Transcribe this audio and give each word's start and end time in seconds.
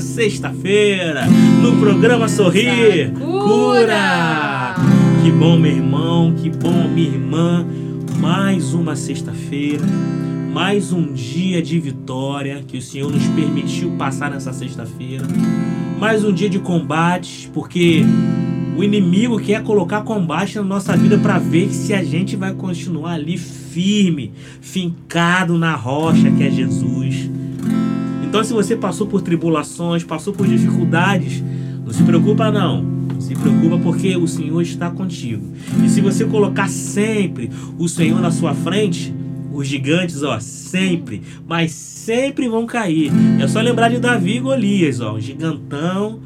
Sexta-feira, 0.00 1.26
no 1.62 1.76
programa 1.76 2.28
Sorrir 2.28 3.12
Cura. 3.12 4.74
Que 5.22 5.30
bom, 5.30 5.58
meu 5.58 5.70
irmão, 5.70 6.34
que 6.34 6.48
bom, 6.48 6.88
minha 6.88 7.10
irmã. 7.10 7.66
Mais 8.18 8.72
uma 8.72 8.96
sexta-feira, 8.96 9.84
mais 10.52 10.92
um 10.92 11.12
dia 11.12 11.60
de 11.60 11.78
vitória 11.78 12.64
que 12.66 12.78
o 12.78 12.82
Senhor 12.82 13.12
nos 13.12 13.26
permitiu 13.28 13.90
passar 13.98 14.30
nessa 14.30 14.52
sexta-feira. 14.52 15.24
Mais 15.98 16.24
um 16.24 16.32
dia 16.32 16.48
de 16.48 16.58
combate, 16.58 17.50
porque 17.52 18.02
o 18.78 18.82
inimigo 18.82 19.38
quer 19.38 19.62
colocar 19.62 20.02
combate 20.02 20.56
na 20.56 20.64
nossa 20.64 20.96
vida 20.96 21.18
para 21.18 21.38
ver 21.38 21.68
se 21.70 21.92
a 21.92 22.02
gente 22.02 22.34
vai 22.34 22.54
continuar 22.54 23.12
ali 23.12 23.36
fincado 24.60 25.56
na 25.56 25.74
rocha 25.74 26.30
que 26.30 26.42
é 26.42 26.50
Jesus. 26.50 27.30
Então, 28.24 28.44
se 28.44 28.52
você 28.52 28.76
passou 28.76 29.06
por 29.06 29.22
tribulações, 29.22 30.04
passou 30.04 30.34
por 30.34 30.46
dificuldades, 30.46 31.42
não 31.84 31.92
se 31.92 32.02
preocupa 32.02 32.50
não. 32.50 32.98
Se 33.18 33.34
preocupa 33.34 33.78
porque 33.78 34.16
o 34.16 34.28
Senhor 34.28 34.60
está 34.60 34.90
contigo. 34.90 35.42
E 35.82 35.88
se 35.88 36.00
você 36.00 36.24
colocar 36.24 36.68
sempre 36.68 37.50
o 37.78 37.88
Senhor 37.88 38.20
na 38.20 38.30
sua 38.30 38.54
frente, 38.54 39.14
os 39.52 39.66
gigantes, 39.66 40.22
ó, 40.22 40.38
sempre, 40.38 41.22
mas 41.46 41.72
sempre 41.72 42.48
vão 42.48 42.66
cair. 42.66 43.10
É 43.40 43.48
só 43.48 43.60
lembrar 43.60 43.88
de 43.88 43.98
Davi 43.98 44.36
e 44.36 44.40
Golias, 44.40 45.00
ó, 45.00 45.14
o 45.14 45.20
gigantão. 45.20 46.20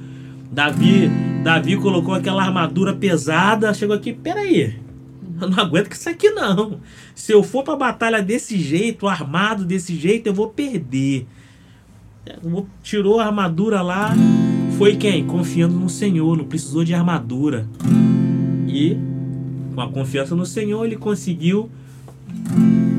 Davi, 0.50 1.10
Davi 1.42 1.76
colocou 1.76 2.14
aquela 2.14 2.42
armadura 2.42 2.92
pesada, 2.92 3.72
chegou 3.72 3.96
aqui, 3.96 4.12
peraí, 4.12 4.74
eu 5.44 5.50
não 5.50 5.58
aguento 5.58 5.88
com 5.88 5.94
isso 5.94 6.08
aqui 6.08 6.30
não. 6.30 6.80
Se 7.14 7.32
eu 7.32 7.42
for 7.42 7.62
para 7.62 7.76
batalha 7.76 8.22
desse 8.22 8.58
jeito, 8.58 9.08
armado 9.08 9.64
desse 9.64 9.97
jeito, 9.97 10.26
eu 10.26 10.34
vou 10.34 10.48
perder. 10.48 11.26
Tirou 12.82 13.20
a 13.20 13.26
armadura 13.26 13.82
lá. 13.82 14.14
Foi 14.78 14.97
quem? 14.97 15.26
Confiando 15.26 15.75
no 15.75 15.88
Senhor, 15.88 16.36
não 16.36 16.44
precisou 16.44 16.84
de 16.84 16.94
armadura. 16.94 17.66
E 18.66 18.97
com 19.75 19.81
a 19.81 19.88
confiança 19.88 20.34
no 20.34 20.47
Senhor, 20.47 20.84
ele 20.84 20.97
conseguiu 20.97 21.70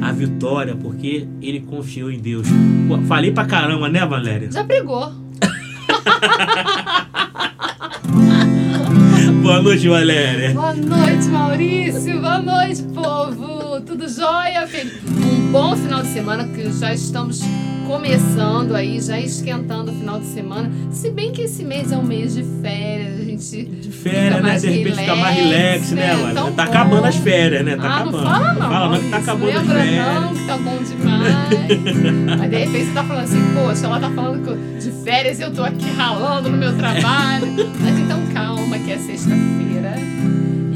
a 0.02 0.12
vitória, 0.12 0.76
porque 0.76 1.28
ele 1.42 1.62
confiou 1.62 2.12
em 2.12 2.20
Deus. 2.20 2.48
Pô, 2.88 3.02
falei 3.04 3.32
pra 3.32 3.46
caramba, 3.46 3.90
né, 3.90 4.06
Valéria? 4.06 4.52
Já 4.52 4.64
pregou. 4.64 5.12
Boa 9.32 9.62
noite, 9.62 9.88
Valéria. 9.88 10.54
Boa 10.54 10.74
noite, 10.74 11.26
Maurício. 11.28 12.20
Boa 12.20 12.40
noite, 12.40 12.84
povo. 12.94 13.53
Tudo 13.86 14.08
jóia? 14.08 14.68
Um 15.06 15.52
bom 15.52 15.76
final 15.76 16.02
de 16.02 16.10
semana 16.10 16.48
que 16.48 16.72
já 16.72 16.94
estamos 16.94 17.42
começando 17.86 18.76
aí, 18.76 19.00
já 19.02 19.20
esquentando 19.20 19.92
o 19.92 19.96
final 19.96 20.20
de 20.20 20.26
semana. 20.28 20.72
Se 20.90 21.10
bem 21.10 21.32
que 21.32 21.42
esse 21.42 21.64
mês 21.64 21.92
é 21.92 21.98
um 21.98 22.04
mês 22.04 22.34
de 22.34 22.44
férias, 22.62 23.20
a 23.20 23.24
gente. 23.24 23.66
De 23.66 23.92
férias, 23.92 24.42
né? 24.42 24.58
De 24.58 24.70
repente 24.70 25.00
fica 25.00 25.16
mais 25.16 25.36
relax, 25.36 25.92
né, 25.92 26.16
né? 26.16 26.32
Então, 26.32 26.54
tá 26.54 26.64
bom. 26.64 26.72
acabando 26.72 27.06
as 27.06 27.16
férias, 27.16 27.66
né? 27.66 27.76
Tá 27.76 27.84
ah, 27.84 27.96
acabando. 27.98 28.18
Não 28.18 28.32
fala 28.32 28.54
não. 28.54 28.62
Fala 28.62 28.90
não 28.90 29.00
que 29.00 29.10
tá 29.10 29.18
acabando 29.18 29.46
Lembra 29.46 29.62
as 29.62 29.90
férias. 29.90 30.22
não 30.22 30.34
que 30.34 30.46
tá 30.46 30.58
bom 30.58 30.78
demais. 30.84 32.38
Mas 32.40 32.50
de 32.50 32.58
repente 32.58 32.86
você 32.86 32.94
tá 32.94 33.04
falando 33.04 33.24
assim, 33.24 33.54
poxa, 33.54 33.86
ela 33.86 34.00
tá 34.00 34.10
falando 34.10 34.80
de 34.80 34.92
férias 35.04 35.40
e 35.40 35.42
eu 35.42 35.52
tô 35.54 35.64
aqui 35.64 35.90
ralando 35.92 36.50
no 36.50 36.58
meu 36.58 36.76
trabalho. 36.78 37.48
Mas 37.82 38.00
então 38.00 38.20
calma, 38.34 38.80
que 38.80 38.92
é 38.92 38.98
sexta-feira. 38.98 39.94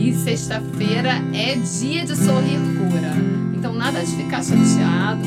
E 0.08 0.14
sexta-feira 0.14 1.22
é 1.34 1.56
dia 1.56 2.06
de 2.06 2.16
sorrir 2.16 2.60
cura. 2.78 3.14
Então 3.54 3.74
nada 3.74 4.00
de 4.00 4.12
ficar 4.16 4.42
chateado 4.42 5.20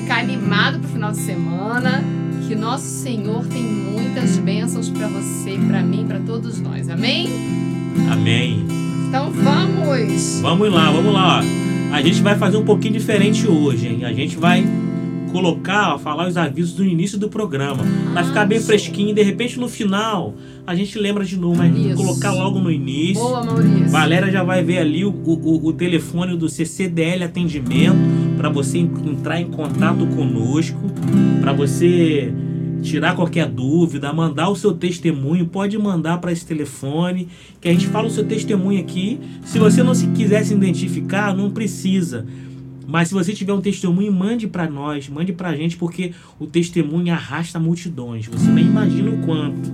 ficar 0.00 0.20
animado 0.20 0.78
pro 0.78 0.88
final 0.90 1.10
de 1.10 1.18
semana, 1.18 2.04
que 2.46 2.54
nosso 2.54 2.84
Senhor 2.84 3.44
tem 3.46 3.64
muitas 3.64 4.36
bênçãos 4.36 4.88
para 4.90 5.08
você, 5.08 5.58
para 5.66 5.82
mim, 5.82 6.04
para 6.06 6.20
todos 6.20 6.60
nós. 6.60 6.88
Amém? 6.88 7.28
Amém. 8.12 8.64
Então 9.08 9.32
vamos. 9.32 10.38
Vamos 10.40 10.72
lá, 10.72 10.92
vamos 10.92 11.12
lá. 11.12 11.40
A 11.90 12.00
gente 12.00 12.22
vai 12.22 12.36
fazer 12.36 12.56
um 12.56 12.64
pouquinho 12.64 12.94
diferente 12.94 13.48
hoje, 13.48 13.88
hein? 13.88 14.04
A 14.04 14.12
gente 14.12 14.36
vai 14.36 14.64
colocar, 15.34 15.98
falar 15.98 16.28
os 16.28 16.36
avisos 16.36 16.74
do 16.74 16.84
início 16.84 17.18
do 17.18 17.28
programa. 17.28 17.82
Vai 18.12 18.22
ah, 18.22 18.26
ficar 18.26 18.44
bem 18.46 18.58
show. 18.58 18.68
fresquinho 18.68 19.10
e 19.10 19.12
de 19.12 19.22
repente 19.22 19.58
no 19.58 19.68
final 19.68 20.32
a 20.64 20.76
gente 20.76 20.96
lembra 20.96 21.24
de 21.24 21.36
novo, 21.36 21.58
mas 21.58 21.76
Isso. 21.76 21.96
colocar 21.96 22.30
logo 22.30 22.60
no 22.60 22.70
início. 22.70 23.20
Boa, 23.20 23.44
Maurício. 23.44 23.88
Valéria 23.88 24.30
já 24.30 24.44
vai 24.44 24.62
ver 24.62 24.78
ali 24.78 25.04
o, 25.04 25.10
o, 25.10 25.66
o 25.66 25.72
telefone 25.72 26.36
do 26.36 26.48
CCDL 26.48 27.24
Atendimento 27.24 27.96
para 28.36 28.48
você 28.48 28.78
entrar 28.78 29.40
em 29.40 29.50
contato 29.50 30.06
conosco, 30.06 30.78
para 31.40 31.52
você 31.52 32.32
tirar 32.80 33.16
qualquer 33.16 33.48
dúvida, 33.48 34.12
mandar 34.12 34.48
o 34.50 34.54
seu 34.54 34.72
testemunho, 34.72 35.46
pode 35.46 35.76
mandar 35.76 36.18
para 36.18 36.30
esse 36.30 36.46
telefone, 36.46 37.26
que 37.60 37.68
a 37.68 37.72
gente 37.72 37.88
fala 37.88 38.06
o 38.06 38.10
seu 38.10 38.24
testemunho 38.24 38.78
aqui. 38.80 39.18
Se 39.44 39.58
você 39.58 39.82
não 39.82 39.94
se 39.96 40.06
quiser 40.08 40.44
se 40.44 40.54
identificar, 40.54 41.34
não 41.34 41.50
precisa. 41.50 42.24
Mas 42.86 43.08
se 43.08 43.14
você 43.14 43.32
tiver 43.32 43.52
um 43.52 43.60
testemunho, 43.60 44.12
mande 44.12 44.46
para 44.46 44.68
nós, 44.68 45.08
mande 45.08 45.32
para 45.32 45.48
a 45.50 45.56
gente, 45.56 45.76
porque 45.76 46.12
o 46.38 46.46
testemunho 46.46 47.12
arrasta 47.12 47.58
multidões. 47.58 48.26
Você 48.26 48.50
nem 48.50 48.66
imagina 48.66 49.10
o 49.10 49.18
quanto. 49.18 49.72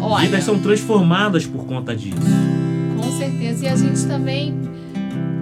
Olha, 0.00 0.26
Vidas 0.26 0.44
são 0.44 0.58
transformadas 0.58 1.46
por 1.46 1.64
conta 1.64 1.94
disso. 1.94 2.16
Com 2.96 3.10
certeza. 3.12 3.64
E 3.64 3.68
a 3.68 3.76
gente 3.76 4.04
também 4.06 4.54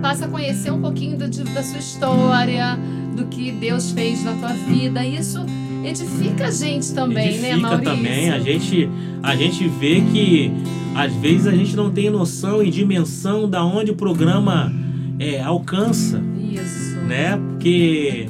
passa 0.00 0.26
a 0.26 0.28
conhecer 0.28 0.70
um 0.70 0.80
pouquinho 0.80 1.16
do, 1.16 1.28
da 1.28 1.62
sua 1.62 1.78
história, 1.78 2.78
do 3.16 3.26
que 3.26 3.52
Deus 3.52 3.92
fez 3.92 4.22
na 4.24 4.34
tua 4.34 4.52
vida. 4.52 5.04
Isso 5.04 5.44
edifica 5.84 6.46
a 6.46 6.50
gente 6.50 6.92
também, 6.92 7.28
edifica 7.28 7.56
né, 7.56 7.56
Maurício? 7.56 7.84
também. 7.84 8.30
A 8.30 8.38
gente, 8.38 8.88
a 9.22 9.36
gente 9.36 9.68
vê 9.68 10.00
que 10.12 10.52
às 10.94 11.12
vezes 11.14 11.46
a 11.46 11.52
gente 11.52 11.74
não 11.74 11.90
tem 11.90 12.10
noção 12.10 12.62
e 12.62 12.70
dimensão 12.70 13.48
da 13.48 13.64
onde 13.64 13.90
o 13.90 13.94
programa 13.94 14.72
é, 15.18 15.40
alcança. 15.40 16.22
Isso. 16.54 16.96
Né? 17.00 17.36
Porque. 17.36 18.26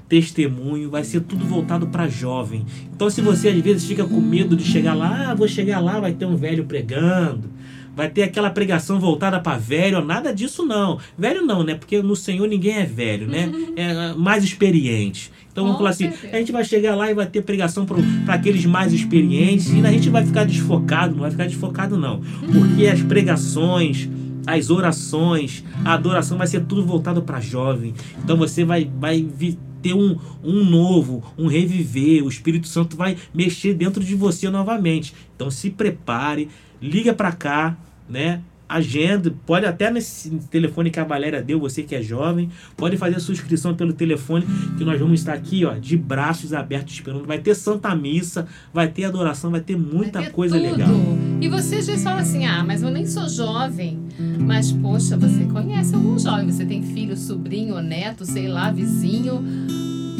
testemunho, 0.09 0.89
vai 0.89 1.05
ser 1.05 1.21
tudo 1.21 1.45
voltado 1.45 1.87
para 1.87 2.09
jovem. 2.09 2.65
Então, 2.93 3.09
se 3.09 3.21
você 3.21 3.47
às 3.47 3.59
vezes 3.61 3.85
fica 3.85 4.03
com 4.03 4.19
medo 4.19 4.57
de 4.57 4.63
chegar 4.63 4.93
lá, 4.93 5.31
ah, 5.31 5.35
vou 5.35 5.47
chegar 5.47 5.79
lá, 5.79 6.01
vai 6.01 6.11
ter 6.11 6.25
um 6.25 6.35
velho 6.35 6.65
pregando, 6.65 7.49
vai 7.97 8.07
ter 8.07 8.21
aquela 8.21 8.51
pregação 8.51 8.99
voltada 8.99 9.39
para 9.39 9.57
velho, 9.57 10.05
nada 10.05 10.31
disso 10.31 10.63
não. 10.63 10.99
Velho 11.17 11.43
não, 11.43 11.63
né? 11.63 11.73
Porque 11.73 11.99
no 11.99 12.15
Senhor 12.15 12.47
ninguém 12.47 12.75
é 12.75 12.85
velho, 12.85 13.27
né? 13.27 13.51
É 13.75 14.13
mais 14.13 14.43
experiente. 14.43 15.31
Então 15.51 15.63
vamos 15.63 15.79
falar 15.79 15.89
assim, 15.89 16.11
a 16.31 16.37
gente 16.37 16.51
vai 16.51 16.63
chegar 16.63 16.95
lá 16.95 17.09
e 17.09 17.15
vai 17.15 17.25
ter 17.25 17.41
pregação 17.41 17.85
para 17.85 18.35
aqueles 18.35 18.65
mais 18.65 18.93
experientes 18.93 19.73
e 19.73 19.79
a 19.83 19.91
gente 19.91 20.09
vai 20.09 20.23
ficar 20.23 20.43
desfocado, 20.45 21.13
não 21.13 21.21
vai 21.21 21.31
ficar 21.31 21.45
desfocado 21.45 21.97
não. 21.97 22.21
Porque 22.51 22.85
as 22.85 23.01
pregações, 23.01 24.07
as 24.45 24.69
orações, 24.69 25.63
a 25.83 25.93
adoração 25.93 26.37
vai 26.37 26.45
ser 26.45 26.65
tudo 26.65 26.85
voltado 26.85 27.23
para 27.23 27.39
jovem. 27.39 27.95
Então 28.23 28.37
você 28.37 28.63
vai, 28.63 28.89
vai 28.99 29.25
ter 29.81 29.93
um, 29.93 30.17
um 30.43 30.63
novo, 30.63 31.23
um 31.37 31.47
reviver. 31.47 32.23
O 32.23 32.29
Espírito 32.29 32.67
Santo 32.67 32.95
vai 32.95 33.17
mexer 33.33 33.73
dentro 33.73 34.03
de 34.03 34.13
você 34.13 34.49
novamente. 34.49 35.13
Então 35.35 35.49
se 35.49 35.69
prepare, 35.71 36.49
liga 36.81 37.13
para 37.13 37.31
cá, 37.31 37.77
né? 38.09 38.41
Agenda, 38.69 39.33
pode 39.45 39.65
até 39.65 39.89
nesse 39.89 40.29
telefone 40.51 40.89
que 40.91 40.99
a 40.99 41.03
Valéria 41.05 41.41
deu, 41.41 41.57
você 41.57 41.83
que 41.83 41.95
é 41.95 42.01
jovem, 42.01 42.49
pode 42.75 42.97
fazer 42.97 43.15
a 43.15 43.19
sua 43.21 43.31
inscrição 43.33 43.73
pelo 43.73 43.93
telefone, 43.93 44.45
que 44.77 44.83
nós 44.83 44.99
vamos 44.99 45.21
estar 45.21 45.31
aqui, 45.31 45.63
ó, 45.63 45.75
de 45.75 45.95
braços 45.95 46.51
abertos 46.51 46.95
esperando. 46.95 47.25
Vai 47.25 47.39
ter 47.39 47.55
Santa 47.55 47.95
Missa, 47.95 48.45
vai 48.73 48.89
ter 48.89 49.05
adoração, 49.05 49.51
vai 49.51 49.61
ter 49.61 49.77
muita 49.77 50.19
Vai 50.19 50.27
ter 50.27 50.33
coisa 50.35 50.59
tudo. 50.59 50.69
legal. 50.69 50.89
E 51.39 51.47
você 51.47 51.75
às 51.75 51.87
vezes 51.87 52.03
fala 52.03 52.19
assim: 52.19 52.45
ah, 52.45 52.61
mas 52.61 52.81
eu 52.83 52.89
nem 52.89 53.05
sou 53.05 53.29
jovem. 53.29 53.99
Mas, 54.39 54.71
poxa, 54.73 55.15
você 55.15 55.45
conhece 55.45 55.95
algum 55.95 56.19
jovem, 56.19 56.51
você 56.51 56.65
tem 56.65 56.83
filho, 56.83 57.15
sobrinho, 57.15 57.79
neto, 57.81 58.25
sei 58.25 58.49
lá, 58.49 58.69
vizinho. 58.69 59.41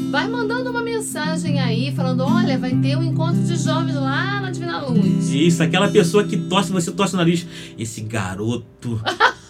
Vai 0.09 0.27
mandando 0.27 0.69
uma 0.69 0.81
mensagem 0.81 1.59
aí, 1.59 1.91
falando: 1.95 2.21
olha, 2.23 2.57
vai 2.57 2.71
ter 2.75 2.97
um 2.97 3.03
encontro 3.03 3.41
de 3.41 3.55
jovens 3.57 3.95
lá 3.95 4.39
na 4.41 4.51
Divina 4.51 4.79
Luz. 4.85 5.29
Isso, 5.29 5.61
aquela 5.61 5.87
pessoa 5.89 6.23
que 6.23 6.37
torce, 6.37 6.71
você 6.71 6.91
torce 6.91 7.13
o 7.13 7.17
nariz. 7.17 7.45
Esse 7.77 8.01
garoto, 8.01 9.01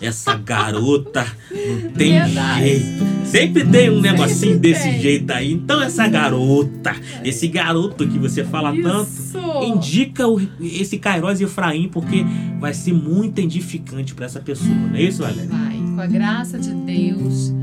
essa 0.02 0.36
garota, 0.36 1.26
não 1.52 1.92
tem 1.92 2.14
Verdade. 2.20 2.60
jeito. 2.64 3.06
Sempre 3.26 3.66
tem 3.66 3.90
um 3.90 4.02
negocinho 4.02 4.54
Sempre 4.54 4.60
desse 4.74 4.90
tem. 4.90 5.02
jeito 5.02 5.32
aí. 5.32 5.52
Então, 5.54 5.82
essa 5.82 6.08
garota, 6.08 6.96
esse 7.24 7.48
garoto 7.48 8.08
que 8.08 8.18
você 8.18 8.44
fala 8.44 8.72
tanto, 8.82 9.10
Isso! 9.10 9.38
indica 9.64 10.28
o- 10.28 10.42
esse 10.62 10.98
Kairos 10.98 11.40
Efraim, 11.40 11.88
porque 11.90 12.26
vai 12.60 12.74
ser 12.74 12.94
muito 12.94 13.40
edificante 13.40 14.16
para 14.16 14.26
essa 14.26 14.40
pessoa. 14.40 14.74
Não 14.74 14.96
é 14.96 15.04
isso, 15.04 15.22
Valéria? 15.22 15.46
Vai, 15.50 15.78
com 15.78 16.02
a 16.02 16.08
graça 16.08 16.58
de 16.58 16.74
Deus, 16.74 17.54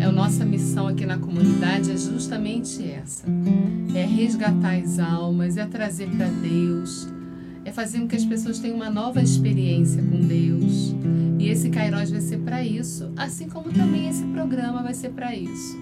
é 0.00 0.04
a 0.04 0.12
nossa 0.12 0.44
missão 0.44 0.88
aqui 0.88 1.04
na 1.04 1.18
comunidade 1.18 1.90
é 1.90 1.96
justamente 1.96 2.82
essa. 2.90 3.26
É 3.94 4.04
resgatar 4.04 4.76
as 4.76 4.98
almas, 4.98 5.56
é 5.56 5.66
trazer 5.66 6.08
para 6.08 6.26
Deus, 6.26 7.06
é 7.64 7.70
fazer 7.70 8.00
com 8.00 8.08
que 8.08 8.16
as 8.16 8.24
pessoas 8.24 8.58
tenham 8.58 8.76
uma 8.76 8.88
nova 8.88 9.20
experiência 9.20 10.02
com 10.02 10.20
Deus. 10.20 10.94
E 11.38 11.48
esse 11.48 11.68
Kairos 11.68 12.10
vai 12.10 12.20
ser 12.20 12.38
para 12.38 12.64
isso, 12.64 13.10
assim 13.16 13.48
como 13.48 13.70
também 13.70 14.08
esse 14.08 14.24
programa 14.24 14.82
vai 14.82 14.94
ser 14.94 15.10
para 15.10 15.36
isso. 15.36 15.78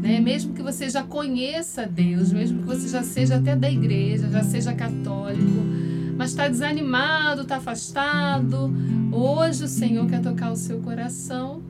Né? 0.00 0.20
Mesmo 0.20 0.54
que 0.54 0.62
você 0.62 0.88
já 0.88 1.02
conheça 1.02 1.86
Deus, 1.86 2.32
mesmo 2.32 2.62
que 2.62 2.66
você 2.66 2.88
já 2.88 3.02
seja 3.02 3.36
até 3.36 3.56
da 3.56 3.70
igreja, 3.70 4.30
já 4.30 4.42
seja 4.42 4.72
católico, 4.72 5.60
mas 6.16 6.30
está 6.30 6.48
desanimado, 6.48 7.42
está 7.42 7.56
afastado, 7.56 8.72
Hoje 9.12 9.64
o 9.64 9.68
Senhor 9.68 10.06
quer 10.06 10.22
tocar 10.22 10.52
o 10.52 10.56
seu 10.56 10.80
coração 10.80 11.60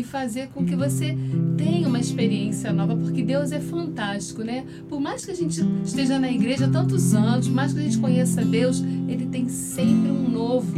e 0.00 0.04
fazer 0.04 0.48
com 0.48 0.64
que 0.64 0.74
você 0.74 1.16
tenha 1.56 1.86
uma 1.86 2.00
experiência 2.00 2.72
nova, 2.72 2.96
porque 2.96 3.22
Deus 3.22 3.52
é 3.52 3.60
fantástico, 3.60 4.42
né? 4.42 4.64
Por 4.88 5.00
mais 5.00 5.24
que 5.24 5.30
a 5.30 5.34
gente 5.34 5.60
esteja 5.84 6.18
na 6.18 6.30
igreja 6.30 6.68
tantos 6.68 7.14
anos, 7.14 7.46
por 7.46 7.54
mais 7.54 7.72
que 7.72 7.80
a 7.80 7.82
gente 7.82 7.98
conheça 7.98 8.42
Deus, 8.44 8.80
Ele 8.80 9.26
tem 9.26 9.48
sempre 9.48 10.10
um 10.10 10.28
novo 10.28 10.74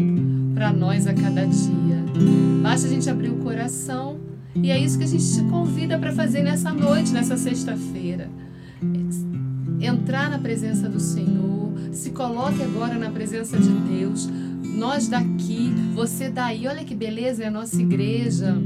para 0.55 0.73
nós 0.73 1.07
a 1.07 1.15
cada 1.15 1.47
dia. 1.47 2.03
Basta 2.63 2.87
a 2.87 2.91
gente 2.91 3.09
abrir 3.09 3.31
o 3.31 3.37
coração 3.37 4.21
e 4.55 4.71
é 4.71 4.79
isso 4.79 4.99
que 4.99 5.05
a 5.05 5.09
gente 5.09 5.25
te 5.25 5.43
convida 5.45 5.99
para 5.99 6.13
fazer 6.13 6.43
nessa 6.43 6.73
noite, 6.73 7.13
nessa 7.13 7.37
sexta-feira. 7.37 8.29
Entrar 9.81 10.31
na 10.31 10.39
presença 10.39 10.89
do 10.89 11.01
Senhor, 11.01 11.73
se 11.93 12.11
coloque 12.11 12.63
agora 12.63 12.95
na 12.95 13.11
presença 13.11 13.59
de 13.59 13.71
Deus. 13.71 14.29
Nós 14.77 15.09
daqui, 15.09 15.73
você 15.95 16.29
daí, 16.29 16.67
olha 16.67 16.85
que 16.85 16.95
beleza 16.95 17.45
é 17.45 17.47
a 17.47 17.51
nossa 17.51 17.81
igreja. 17.81 18.57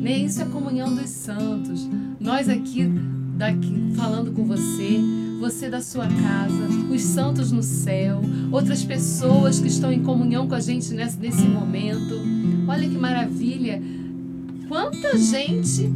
Né? 0.00 0.18
Isso 0.18 0.40
é 0.40 0.44
comunhão 0.44 0.94
dos 0.94 1.10
santos. 1.10 1.88
Nós 2.20 2.48
aqui, 2.48 2.88
daqui 3.36 3.92
falando 3.96 4.32
com 4.32 4.44
você, 4.44 5.00
você 5.40 5.68
da 5.68 5.80
sua 5.80 6.06
casa, 6.06 6.68
os 6.90 7.02
santos 7.02 7.52
no 7.52 7.62
céu, 7.62 8.20
outras 8.50 8.84
pessoas 8.84 9.58
que 9.60 9.68
estão 9.68 9.92
em 9.92 10.02
comunhão 10.02 10.48
com 10.48 10.54
a 10.54 10.60
gente 10.60 10.92
nesse, 10.94 11.18
nesse 11.18 11.42
momento. 11.42 12.14
Olha 12.66 12.88
que 12.88 12.96
maravilha! 12.96 13.82
Quanta 14.68 15.16
gente 15.16 15.90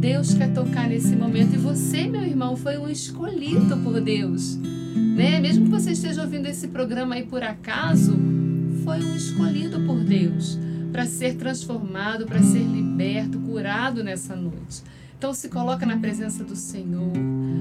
Deus 0.00 0.34
quer 0.34 0.52
tocar 0.52 0.88
nesse 0.88 1.14
momento. 1.14 1.54
E 1.54 1.58
você, 1.58 2.08
meu 2.08 2.22
irmão, 2.22 2.56
foi 2.56 2.76
um 2.76 2.88
escolhido 2.88 3.76
por 3.78 4.00
Deus. 4.00 4.56
Né? 4.56 5.40
Mesmo 5.40 5.66
que 5.66 5.70
você 5.70 5.92
esteja 5.92 6.22
ouvindo 6.22 6.46
esse 6.46 6.68
programa 6.68 7.14
aí 7.14 7.22
por 7.22 7.42
acaso, 7.42 8.18
foi 8.84 9.00
um 9.02 9.14
escolhido 9.14 9.80
por 9.80 10.00
Deus 10.00 10.58
para 10.92 11.06
ser 11.06 11.36
transformado, 11.36 12.26
para 12.26 12.42
ser 12.42 12.60
liberto, 12.60 13.38
curado 13.40 14.04
nessa 14.04 14.36
noite. 14.36 14.82
Então 15.16 15.32
se 15.32 15.48
coloca 15.48 15.86
na 15.86 15.96
presença 15.96 16.44
do 16.44 16.54
Senhor. 16.54 17.12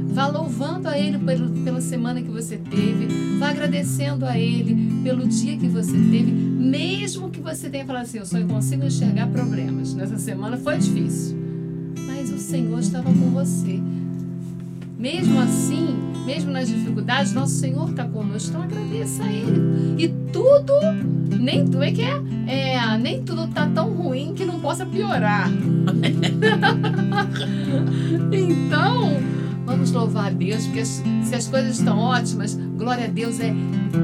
Vá 0.08 0.28
louvando 0.28 0.90
a 0.90 0.98
Ele 0.98 1.18
pelo, 1.20 1.50
pela 1.64 1.80
semana 1.80 2.22
que 2.22 2.30
você 2.30 2.58
teve. 2.58 3.38
Vá 3.38 3.50
agradecendo 3.50 4.26
a 4.26 4.38
Ele 4.38 5.04
pelo 5.04 5.28
dia 5.28 5.56
que 5.58 5.68
você 5.68 5.92
teve. 5.92 6.32
Mesmo 6.32 7.30
que 7.30 7.40
você 7.40 7.70
tenha 7.70 7.86
falado 7.86 8.04
assim, 8.04 8.18
eu 8.18 8.26
só 8.26 8.42
consigo 8.48 8.84
enxergar 8.84 9.28
problemas. 9.28 9.94
Nessa 9.94 10.18
semana 10.18 10.58
foi 10.58 10.80
difícil. 10.80 11.38
Mas 12.08 12.32
o 12.32 12.40
Senhor 12.40 12.80
estava 12.80 13.14
com 13.14 13.30
você. 13.30 13.80
Mesmo 14.98 15.40
assim, 15.40 16.00
mesmo 16.26 16.52
nas 16.52 16.68
dificuldades, 16.68 17.34
nosso 17.34 17.56
Senhor 17.56 17.90
está 17.90 18.06
conosco. 18.06 18.50
Então 18.50 18.64
agradeça 18.64 19.24
a 19.24 19.32
Ele. 19.32 19.96
E 19.98 20.08
tudo, 20.32 20.74
nem 21.40 21.66
tudo 21.66 21.84
é 21.84 21.92
que 21.92 22.02
é, 22.02 22.22
é, 22.48 22.98
nem 22.98 23.22
tudo 23.24 23.48
tá 23.48 23.68
tão 23.68 23.92
ruim 23.94 24.34
que 24.34 24.46
não 24.46 24.60
possa 24.60 24.86
piorar. 24.86 25.50
então, 28.32 29.18
vamos 29.66 29.92
louvar 29.92 30.28
a 30.28 30.30
Deus, 30.30 30.66
porque 30.66 30.80
as- 30.80 31.04
se 31.24 31.36
as 31.36 31.48
coisas 31.48 31.80
estão 31.80 31.98
ótimas, 31.98 32.56
glória 32.78 33.06
a 33.06 33.08
Deus, 33.08 33.40
é, 33.40 33.54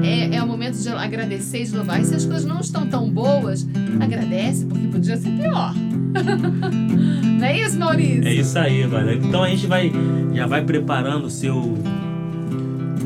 é, 0.02 0.36
é 0.36 0.42
o 0.42 0.46
momento 0.46 0.78
de 0.78 0.88
agradecer 0.88 1.62
e 1.62 1.66
de 1.66 1.76
louvar. 1.76 2.00
E 2.00 2.04
se 2.04 2.14
as 2.14 2.24
coisas 2.24 2.44
não 2.44 2.60
estão 2.60 2.86
tão 2.86 3.08
boas, 3.10 3.66
agradece, 4.00 4.64
porque 4.66 4.86
podia 4.88 5.16
ser 5.16 5.30
pior. 5.30 5.74
não 7.38 7.44
é 7.46 7.60
isso, 7.60 7.78
Maurício? 7.78 8.26
É 8.26 8.34
isso 8.34 8.58
aí, 8.58 8.84
Valéria. 8.86 9.20
Então 9.24 9.42
a 9.42 9.48
gente 9.48 9.66
vai 9.66 9.92
já 10.34 10.46
vai 10.46 10.62
preparando 10.64 11.26
o 11.26 11.30
seu 11.30 11.76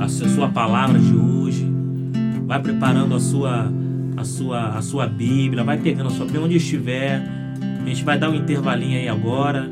a 0.04 0.08
sua, 0.08 0.48
palavra 0.48 0.98
de 0.98 1.14
hoje, 1.14 1.66
vai 2.46 2.60
preparando 2.60 3.14
a 3.14 3.20
sua 3.20 3.72
a 4.16 4.24
sua, 4.24 4.68
a 4.76 4.82
sua 4.82 5.06
Bíblia, 5.06 5.64
vai 5.64 5.78
pegando 5.78 6.08
a 6.08 6.10
sua 6.10 6.26
Bíblia 6.26 6.44
onde 6.44 6.56
estiver. 6.56 7.22
A 7.82 7.88
gente 7.88 8.04
vai 8.04 8.18
dar 8.18 8.30
um 8.30 8.34
intervalinho 8.34 8.98
aí 8.98 9.08
agora. 9.08 9.68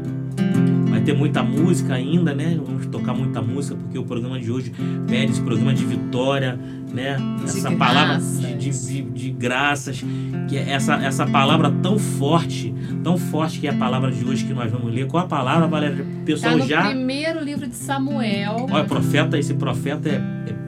Vai 1.00 1.06
ter 1.06 1.14
muita 1.14 1.42
música 1.42 1.94
ainda, 1.94 2.34
né? 2.34 2.60
Vamos 2.62 2.84
tocar 2.84 3.14
muita 3.14 3.40
música, 3.40 3.74
porque 3.74 3.98
o 3.98 4.04
programa 4.04 4.38
de 4.38 4.52
hoje 4.52 4.70
pede 5.08 5.32
esse 5.32 5.40
programa 5.40 5.72
de 5.72 5.82
vitória, 5.82 6.60
né? 6.92 7.16
Essa 7.42 7.70
palavra 7.72 8.18
de, 8.18 8.54
de, 8.54 8.70
de, 8.70 9.02
de, 9.02 9.30
graças, 9.30 10.04
que 10.46 10.58
é 10.58 10.72
essa, 10.72 10.96
essa 10.96 11.26
palavra 11.26 11.70
tão 11.82 11.98
forte, 11.98 12.74
tão 13.02 13.16
forte 13.16 13.60
que 13.60 13.66
é 13.66 13.70
a 13.70 13.74
palavra 13.74 14.12
de 14.12 14.22
hoje 14.26 14.44
que 14.44 14.52
nós 14.52 14.70
vamos 14.70 14.92
ler. 14.92 15.06
Qual 15.06 15.24
a 15.24 15.26
palavra, 15.26 15.66
Valéria? 15.66 16.04
O 16.04 16.24
pessoal 16.26 16.52
tá 16.52 16.58
no 16.58 16.66
já. 16.68 16.88
primeiro 16.90 17.42
livro 17.42 17.66
de 17.66 17.76
Samuel. 17.76 18.66
Olha, 18.70 18.84
profeta, 18.84 19.38
esse 19.38 19.54
profeta 19.54 20.06
é, 20.06 20.16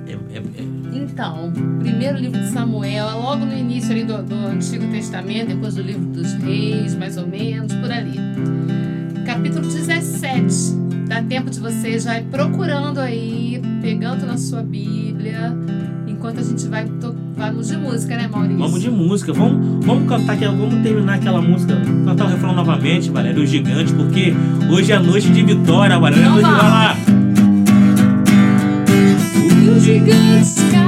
é, 0.09 0.13
é, 0.13 0.39
é 0.39 0.73
então, 0.95 1.53
primeiro 1.79 2.17
livro 2.17 2.41
de 2.41 2.49
Samuel, 2.49 3.07
é 3.07 3.15
logo 3.15 3.45
no 3.45 3.55
início 3.55 3.91
ali 3.91 4.05
do, 4.05 4.23
do 4.23 4.35
Antigo 4.35 4.87
Testamento, 4.87 5.49
depois 5.49 5.75
do 5.75 5.83
livro 5.83 6.07
dos 6.07 6.33
Reis, 6.35 6.95
mais 6.95 7.19
ou 7.19 7.27
menos, 7.27 7.75
por 7.75 7.93
ali. 7.93 8.82
Capítulo 9.43 9.67
17. 9.67 10.47
Dá 11.09 11.21
tempo 11.21 11.51
de 11.51 11.59
você 11.59 11.99
já 11.99 12.17
ir 12.17 12.27
procurando 12.27 13.01
aí, 13.01 13.61
pegando 13.81 14.25
na 14.25 14.39
sua 14.39 14.63
Bíblia, 14.63 15.53
enquanto 16.07 16.39
a 16.39 16.43
gente 16.45 16.69
vai 16.69 16.87
vamos 17.37 17.67
de 17.67 17.77
música, 17.77 18.17
né, 18.17 18.29
Maurício? 18.29 18.59
Vamos 18.59 18.81
de 18.81 18.89
música. 18.89 19.33
Vamos, 19.33 19.85
vamos 19.85 20.09
cantar 20.09 20.35
aqui, 20.35 20.45
vamos 20.45 20.81
terminar 20.85 21.15
aquela 21.15 21.43
música, 21.43 21.75
cantar 22.05 22.27
o 22.27 22.29
refrão 22.29 22.55
novamente, 22.55 23.11
Valéria, 23.11 23.43
o 23.43 23.45
gigante, 23.45 23.93
porque 23.95 24.33
hoje 24.71 24.93
é 24.93 24.95
a 24.95 25.01
noite 25.01 25.29
de 25.29 25.43
vitória, 25.43 25.99
Valéria. 25.99 26.25
Então, 26.25 26.41
vai 26.41 26.53
lá. 26.53 26.97
Os 29.77 29.83
gigantes 29.83 30.82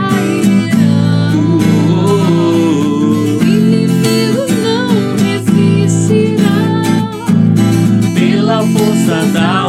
Pela 9.06 9.63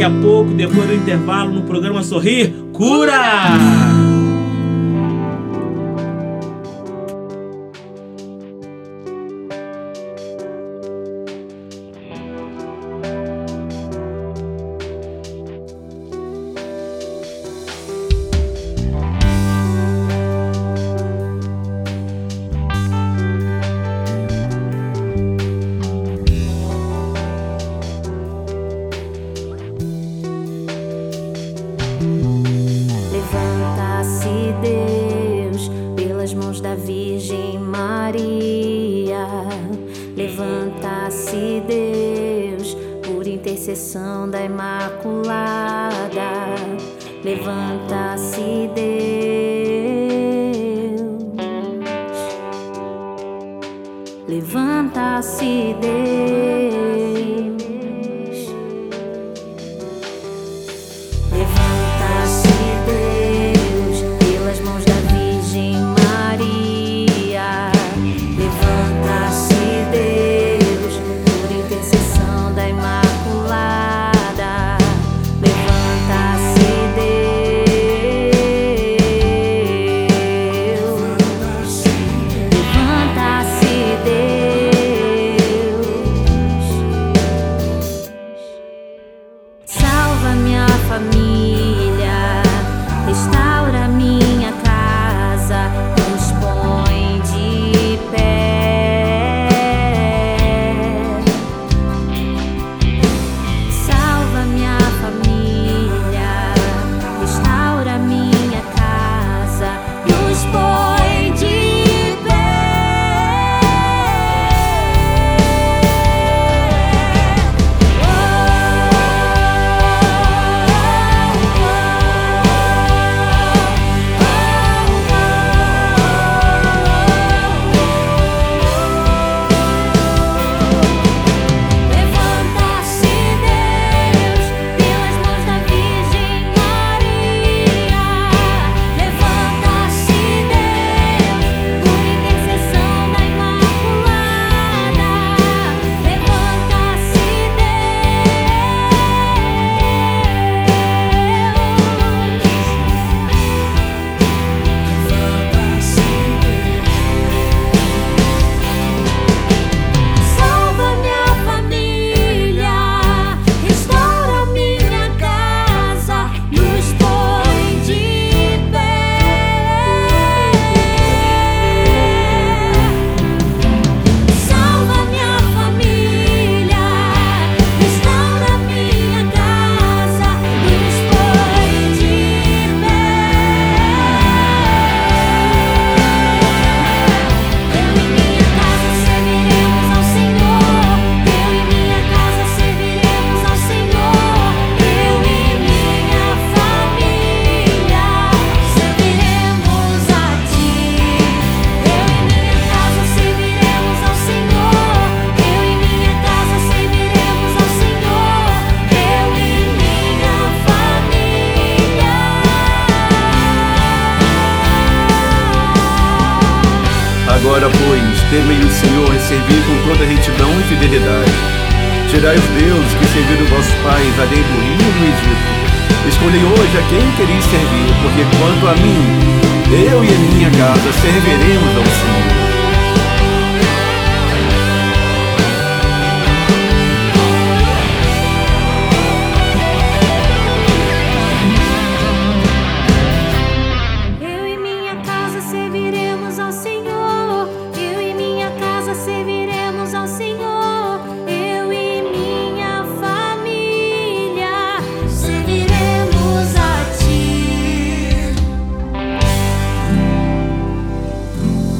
daqui 0.00 0.02
a 0.02 0.10
pouco, 0.22 0.54
depois 0.54 0.88
do 0.88 0.94
intervalo, 0.94 1.52
no 1.52 1.62
programa 1.62 2.02
Sorrir 2.02 2.54
Cura! 2.72 4.19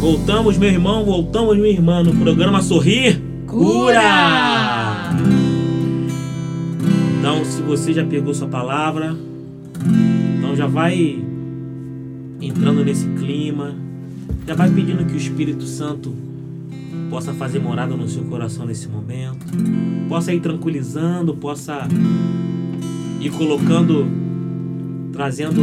Voltamos, 0.01 0.57
meu 0.57 0.71
irmão, 0.71 1.05
voltamos, 1.05 1.59
minha 1.59 1.69
irmã, 1.69 2.03
no 2.03 2.17
programa 2.17 2.63
Sorrir 2.63 3.21
Cura. 3.47 5.11
Então, 7.19 7.45
se 7.45 7.61
você 7.61 7.93
já 7.93 8.03
pegou 8.03 8.33
sua 8.33 8.49
palavra, 8.49 9.15
então 10.39 10.57
já 10.57 10.67
vai 10.67 11.23
entrando 12.41 12.83
nesse 12.83 13.07
clima, 13.09 13.75
já 14.47 14.55
vai 14.55 14.71
pedindo 14.71 15.05
que 15.05 15.13
o 15.13 15.19
Espírito 15.19 15.65
Santo 15.67 16.15
possa 17.11 17.35
fazer 17.35 17.59
morada 17.59 17.95
no 17.95 18.09
seu 18.09 18.25
coração 18.25 18.65
nesse 18.65 18.89
momento, 18.89 19.45
possa 20.09 20.33
ir 20.33 20.41
tranquilizando, 20.41 21.35
possa 21.35 21.87
ir 23.21 23.31
colocando, 23.33 24.07
trazendo 25.21 25.61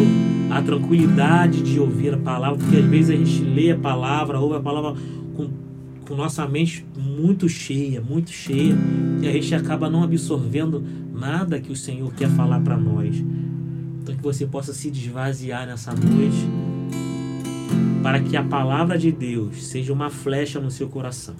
a 0.52 0.62
tranquilidade 0.62 1.64
de 1.64 1.80
ouvir 1.80 2.14
a 2.14 2.18
palavra, 2.18 2.60
porque 2.60 2.78
às 2.78 2.86
vezes 2.86 3.10
a 3.10 3.16
gente 3.16 3.42
lê 3.44 3.72
a 3.72 3.76
palavra, 3.76 4.40
ouve 4.40 4.56
a 4.56 4.60
palavra 4.60 4.94
com, 5.36 5.50
com 6.08 6.16
nossa 6.16 6.48
mente 6.48 6.86
muito 6.96 7.50
cheia, 7.50 8.00
muito 8.00 8.30
cheia, 8.30 8.76
e 9.20 9.28
a 9.28 9.32
gente 9.32 9.56
acaba 9.56 9.90
não 9.90 10.04
absorvendo 10.04 10.84
nada 11.12 11.60
que 11.60 11.72
o 11.72 11.76
Senhor 11.76 12.14
quer 12.14 12.30
falar 12.30 12.60
para 12.60 12.78
nós. 12.78 13.16
Então 14.04 14.16
que 14.16 14.22
você 14.22 14.46
possa 14.46 14.76
se 14.76 14.92
desvaziar 14.92 15.66
nessa 15.66 15.92
noite, 15.92 16.48
para 18.04 18.20
que 18.20 18.38
a 18.38 18.44
palavra 18.44 18.96
de 18.96 19.12
Deus 19.12 19.66
seja 19.66 19.92
uma 19.92 20.12
flecha 20.12 20.60
no 20.60 20.70
seu 20.70 20.88
coração. 20.88 21.34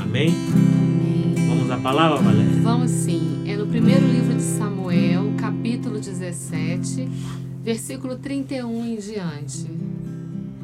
Amém? 0.00 0.30
Amém. 0.30 1.34
Vamos 1.46 1.70
à 1.70 1.76
palavra, 1.76 2.22
Valéria? 2.22 2.62
Vamos 2.62 2.90
sim. 2.90 3.42
É 3.46 3.54
no 3.54 3.66
primeiro 3.66 4.06
livro 4.06 4.34
de 4.34 4.42
Samuel, 4.42 5.33
capítulo 5.74 5.98
17 5.98 7.08
versículo 7.60 8.16
31 8.16 8.86
em 8.86 8.96
diante. 8.96 9.66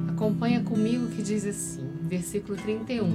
Acompanha 0.09 0.61
comigo 0.61 1.09
que 1.09 1.21
diz 1.21 1.45
assim, 1.45 1.83
versículo 2.03 2.57
31. 2.57 3.11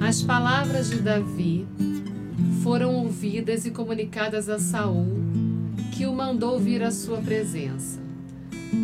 As 0.00 0.22
palavras 0.22 0.88
de 0.88 1.00
Davi 1.00 1.66
foram 2.62 2.94
ouvidas 2.94 3.66
e 3.66 3.70
comunicadas 3.70 4.48
a 4.48 4.58
Saul, 4.58 5.06
que 5.92 6.06
o 6.06 6.14
mandou 6.14 6.58
vir 6.58 6.82
à 6.82 6.90
sua 6.90 7.18
presença. 7.18 8.00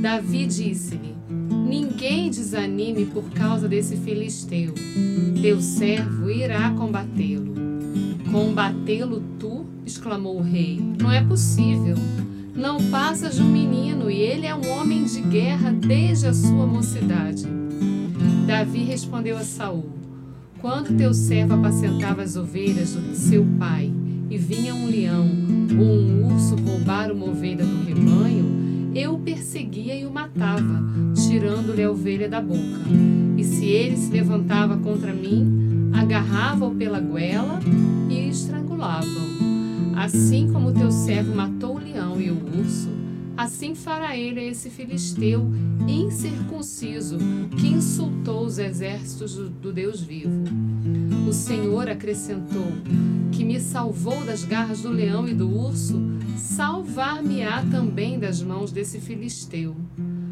Davi 0.02 0.44
disse-lhe: 0.44 1.14
Ninguém 1.66 2.28
desanime 2.28 3.06
por 3.06 3.30
causa 3.30 3.66
desse 3.66 3.96
filisteu. 3.96 4.74
Teu 5.40 5.62
servo 5.62 6.28
irá 6.28 6.70
combatê-lo. 6.72 7.65
Combatê-lo 8.30 9.22
tu? 9.38 9.66
exclamou 9.84 10.38
o 10.38 10.42
rei. 10.42 10.80
Não 11.00 11.10
é 11.10 11.22
possível 11.24 11.96
não 12.56 12.82
passa 12.90 13.28
de 13.28 13.42
um 13.42 13.48
menino 13.48 14.10
e 14.10 14.16
ele 14.16 14.46
é 14.46 14.54
um 14.54 14.66
homem 14.70 15.04
de 15.04 15.20
guerra 15.20 15.70
desde 15.72 16.26
a 16.26 16.32
sua 16.32 16.66
mocidade. 16.66 17.46
Davi 18.46 18.82
respondeu 18.82 19.36
a 19.36 19.44
Saul: 19.44 19.90
Quando 20.58 20.96
teu 20.96 21.12
servo 21.12 21.52
apacentava 21.52 22.22
as 22.22 22.34
ovelhas 22.34 22.94
do 22.94 23.14
seu 23.14 23.46
pai 23.58 23.92
e 24.30 24.38
vinha 24.38 24.74
um 24.74 24.88
leão 24.88 25.28
ou 25.78 26.00
um 26.00 26.32
urso 26.32 26.56
roubar 26.56 27.12
uma 27.12 27.26
ovelha 27.26 27.62
do 27.62 27.84
rebanho, 27.84 28.90
eu 28.94 29.14
o 29.14 29.18
perseguia 29.18 29.94
e 29.94 30.06
o 30.06 30.10
matava, 30.10 30.82
tirando-lhe 31.14 31.82
a 31.82 31.90
ovelha 31.90 32.26
da 32.26 32.40
boca. 32.40 32.80
E 33.36 33.44
se 33.44 33.66
ele 33.66 33.98
se 33.98 34.10
levantava 34.10 34.78
contra 34.78 35.12
mim, 35.12 35.65
agarrava-o 36.06 36.72
pela 36.72 37.00
goela 37.00 37.58
e 38.08 38.28
estrangulava-o. 38.28 39.96
Assim 39.96 40.48
como 40.52 40.72
teu 40.72 40.92
servo 40.92 41.34
matou 41.34 41.76
o 41.76 41.78
leão 41.80 42.20
e 42.20 42.30
o 42.30 42.60
urso, 42.60 42.88
assim 43.36 43.74
fará 43.74 44.16
ele 44.16 44.38
a 44.38 44.44
esse 44.44 44.70
filisteu 44.70 45.50
incircunciso 45.88 47.18
que 47.58 47.66
insultou 47.66 48.44
os 48.44 48.58
exércitos 48.58 49.34
do 49.34 49.72
Deus 49.72 50.00
vivo. 50.00 50.44
O 51.28 51.32
Senhor 51.32 51.88
acrescentou: 51.88 52.70
Que 53.32 53.44
me 53.44 53.58
salvou 53.58 54.24
das 54.24 54.44
garras 54.44 54.82
do 54.82 54.90
leão 54.90 55.28
e 55.28 55.34
do 55.34 55.50
urso, 55.50 56.00
salvar-me-á 56.36 57.64
também 57.68 58.16
das 58.16 58.40
mãos 58.40 58.70
desse 58.70 59.00
filisteu. 59.00 59.74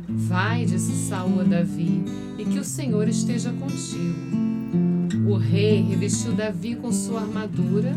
Vai, 0.06 0.64
disse 0.66 0.92
Saul 1.08 1.40
a 1.40 1.44
Davi, 1.44 2.04
e 2.38 2.44
que 2.44 2.60
o 2.60 2.64
Senhor 2.64 3.08
esteja 3.08 3.50
contigo. 3.50 4.43
O 5.26 5.36
rei 5.36 5.80
revestiu 5.80 6.32
Davi 6.32 6.76
com 6.76 6.92
sua 6.92 7.22
armadura 7.22 7.96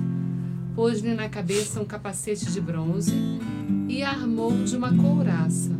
pôs-lhe 0.77 1.15
na 1.15 1.27
cabeça 1.27 1.81
um 1.81 1.85
capacete 1.85 2.51
de 2.51 2.61
bronze 2.61 3.11
e 3.89 4.03
armou 4.03 4.63
de 4.63 4.77
uma 4.77 4.93
couraça. 4.93 5.75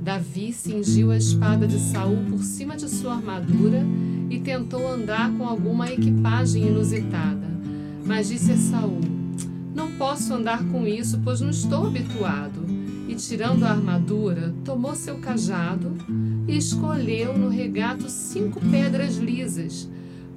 Davi 0.00 0.52
cingiu 0.54 1.10
a 1.10 1.16
espada 1.18 1.68
de 1.68 1.78
Saul 1.78 2.24
por 2.30 2.42
cima 2.42 2.74
de 2.74 2.88
sua 2.88 3.14
armadura 3.14 3.84
e 4.30 4.40
tentou 4.40 4.90
andar 4.90 5.30
com 5.36 5.46
alguma 5.46 5.92
equipagem 5.92 6.66
inusitada. 6.66 7.46
Mas 8.04 8.28
disse 8.28 8.52
a 8.52 8.56
Saul: 8.56 9.02
Não 9.74 9.92
posso 9.92 10.32
andar 10.32 10.64
com 10.64 10.86
isso, 10.86 11.20
pois 11.22 11.42
não 11.42 11.50
estou 11.50 11.86
habituado. 11.86 12.66
E 13.06 13.14
tirando 13.14 13.64
a 13.64 13.70
armadura, 13.70 14.54
tomou 14.64 14.96
seu 14.96 15.18
cajado 15.18 15.94
e 16.48 16.56
escolheu 16.56 17.36
no 17.36 17.50
regato 17.50 18.08
cinco 18.08 18.60
pedras 18.70 19.16
lisas 19.16 19.88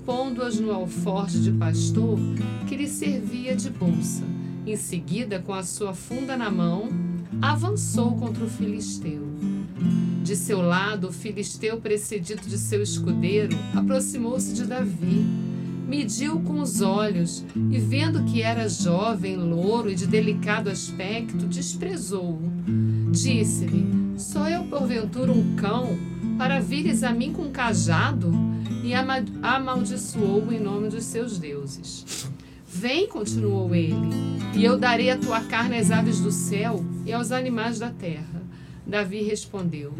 pondo-as 0.05 0.59
no 0.59 0.71
alforje 0.71 1.39
de 1.39 1.51
pastor 1.51 2.19
que 2.67 2.77
lhe 2.77 2.87
servia 2.87 3.55
de 3.55 3.69
bolsa. 3.69 4.23
Em 4.65 4.75
seguida, 4.75 5.39
com 5.39 5.53
a 5.53 5.63
sua 5.63 5.93
funda 5.93 6.37
na 6.37 6.49
mão, 6.49 6.89
avançou 7.41 8.15
contra 8.15 8.43
o 8.43 8.49
filisteu. 8.49 9.25
De 10.23 10.35
seu 10.35 10.61
lado, 10.61 11.09
o 11.09 11.11
filisteu, 11.11 11.79
precedido 11.79 12.47
de 12.47 12.57
seu 12.57 12.81
escudeiro, 12.81 13.55
aproximou-se 13.75 14.53
de 14.53 14.65
Davi. 14.65 15.25
Mediu 15.87 16.39
com 16.39 16.61
os 16.61 16.81
olhos 16.81 17.45
e, 17.71 17.77
vendo 17.77 18.23
que 18.23 18.41
era 18.41 18.67
jovem, 18.67 19.37
louro 19.37 19.91
e 19.91 19.95
de 19.95 20.07
delicado 20.07 20.69
aspecto, 20.69 21.45
desprezou-o. 21.45 22.41
Disse-lhe: 23.11 23.85
Sou 24.17 24.47
eu, 24.47 24.63
porventura, 24.63 25.31
um 25.31 25.55
cão, 25.55 25.95
para 26.39 26.59
vires 26.59 27.03
a 27.03 27.11
mim 27.11 27.31
com 27.31 27.51
cajado? 27.51 28.54
E 28.85 28.93
amaldiçoou 28.93 30.53
em 30.53 30.59
nome 30.59 30.89
dos 30.89 31.05
seus 31.05 31.39
deuses. 31.39 32.29
Vem, 32.67 33.07
continuou 33.07 33.73
ele, 33.73 33.95
e 34.55 34.63
eu 34.63 34.77
darei 34.77 35.09
a 35.09 35.17
tua 35.17 35.41
carne 35.41 35.77
às 35.77 35.89
aves 35.89 36.19
do 36.19 36.31
céu 36.31 36.85
e 37.03 37.11
aos 37.11 37.31
animais 37.31 37.79
da 37.79 37.89
terra. 37.89 38.43
Davi 38.85 39.23
respondeu: 39.23 39.91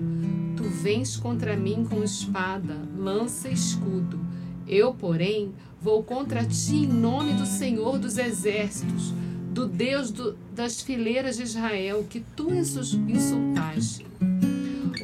Tu 0.56 0.64
vens 0.64 1.18
contra 1.18 1.58
mim 1.58 1.84
com 1.90 2.04
espada, 2.04 2.78
lança 2.96 3.50
e 3.50 3.54
escudo. 3.54 4.20
Eu, 4.68 4.94
porém, 4.94 5.52
vou 5.82 6.04
contra 6.04 6.46
ti 6.46 6.76
em 6.76 6.88
nome 6.88 7.34
do 7.34 7.46
Senhor 7.48 7.98
dos 7.98 8.20
exércitos, 8.20 9.14
do 9.52 9.66
Deus 9.66 10.12
do, 10.12 10.38
das 10.54 10.82
fileiras 10.82 11.38
de 11.38 11.44
Israel, 11.44 12.06
que 12.08 12.20
tu 12.36 12.54
insultaste. 12.54 14.06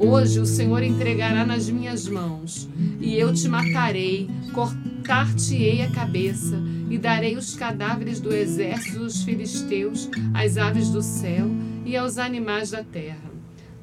Hoje 0.03 0.39
o 0.39 0.47
Senhor 0.47 0.81
entregará 0.81 1.45
nas 1.45 1.69
minhas 1.69 2.07
mãos, 2.07 2.67
e 2.99 3.13
eu 3.13 3.31
te 3.31 3.47
matarei, 3.47 4.27
cortar-te-ei 4.51 5.83
a 5.83 5.91
cabeça, 5.91 6.59
e 6.89 6.97
darei 6.97 7.37
os 7.37 7.53
cadáveres 7.53 8.19
do 8.19 8.33
exército 8.33 8.97
dos 8.97 9.21
filisteus 9.21 10.09
às 10.33 10.57
aves 10.57 10.89
do 10.89 11.03
céu 11.03 11.51
e 11.85 11.95
aos 11.95 12.17
animais 12.17 12.71
da 12.71 12.83
terra. 12.83 13.29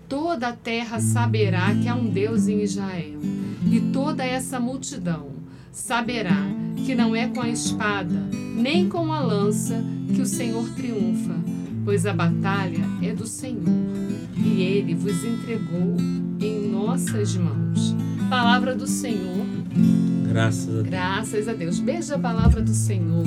Toda 0.08 0.48
a 0.48 0.52
terra 0.52 0.98
saberá 0.98 1.72
que 1.76 1.86
há 1.86 1.94
um 1.94 2.10
Deus 2.10 2.48
em 2.48 2.62
Israel, 2.62 3.20
e 3.70 3.80
toda 3.92 4.24
essa 4.24 4.58
multidão 4.58 5.28
saberá 5.70 6.48
que 6.84 6.96
não 6.96 7.14
é 7.14 7.28
com 7.28 7.42
a 7.42 7.48
espada, 7.48 8.28
nem 8.56 8.88
com 8.88 9.12
a 9.12 9.20
lança 9.20 9.84
que 10.12 10.20
o 10.20 10.26
Senhor 10.26 10.68
triunfa, 10.70 11.36
pois 11.84 12.04
a 12.06 12.12
batalha 12.12 12.84
é 13.02 13.14
do 13.14 13.26
Senhor 13.26 13.97
e 14.38 14.62
ele 14.62 14.94
vos 14.94 15.24
entregou 15.24 15.96
em 16.40 16.68
nossas 16.70 17.36
mãos. 17.36 17.94
palavra 18.30 18.74
do 18.74 18.86
Senhor. 18.86 19.46
Graças 20.28 20.68
a 20.68 20.72
Deus. 20.72 20.88
Graças 20.88 21.48
a 21.48 21.52
Deus. 21.54 21.80
Beija 21.80 22.14
a 22.16 22.18
palavra 22.18 22.62
do 22.62 22.72
Senhor 22.72 23.24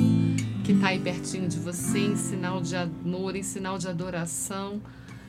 que 0.62 0.72
está 0.72 0.88
aí 0.88 0.98
pertinho 1.00 1.48
de 1.48 1.58
você, 1.58 1.98
em 1.98 2.16
sinal 2.16 2.60
de 2.60 2.76
amor, 2.76 3.34
em 3.34 3.42
sinal 3.42 3.78
de 3.78 3.88
adoração 3.88 4.80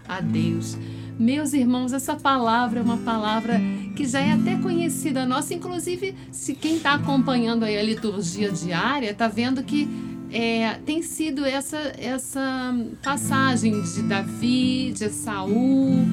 a 0.08 0.22
Deus. 0.22 0.78
Meus 1.18 1.54
irmãos, 1.54 1.94
essa 1.94 2.16
palavra 2.16 2.80
é 2.80 2.84
uma 2.84 2.98
palavra 2.98 3.60
que 3.96 4.06
já 4.06 4.20
é 4.20 4.34
até 4.34 4.56
conhecida 4.58 5.26
nossa, 5.26 5.54
inclusive 5.54 6.14
se 6.32 6.54
quem 6.54 6.78
está 6.78 6.94
acompanhando 6.94 7.64
aí 7.64 7.78
a 7.78 7.84
liturgia 7.84 8.52
diária 8.52 9.10
está 9.10 9.28
vendo 9.28 9.64
que 9.64 9.88
é, 10.34 10.80
tem 10.84 11.04
sido 11.04 11.46
essa 11.46 11.78
essa 11.98 12.76
passagem 13.04 13.80
de 13.84 14.02
Davi, 14.02 14.92
de 14.92 15.10
Saul 15.10 16.08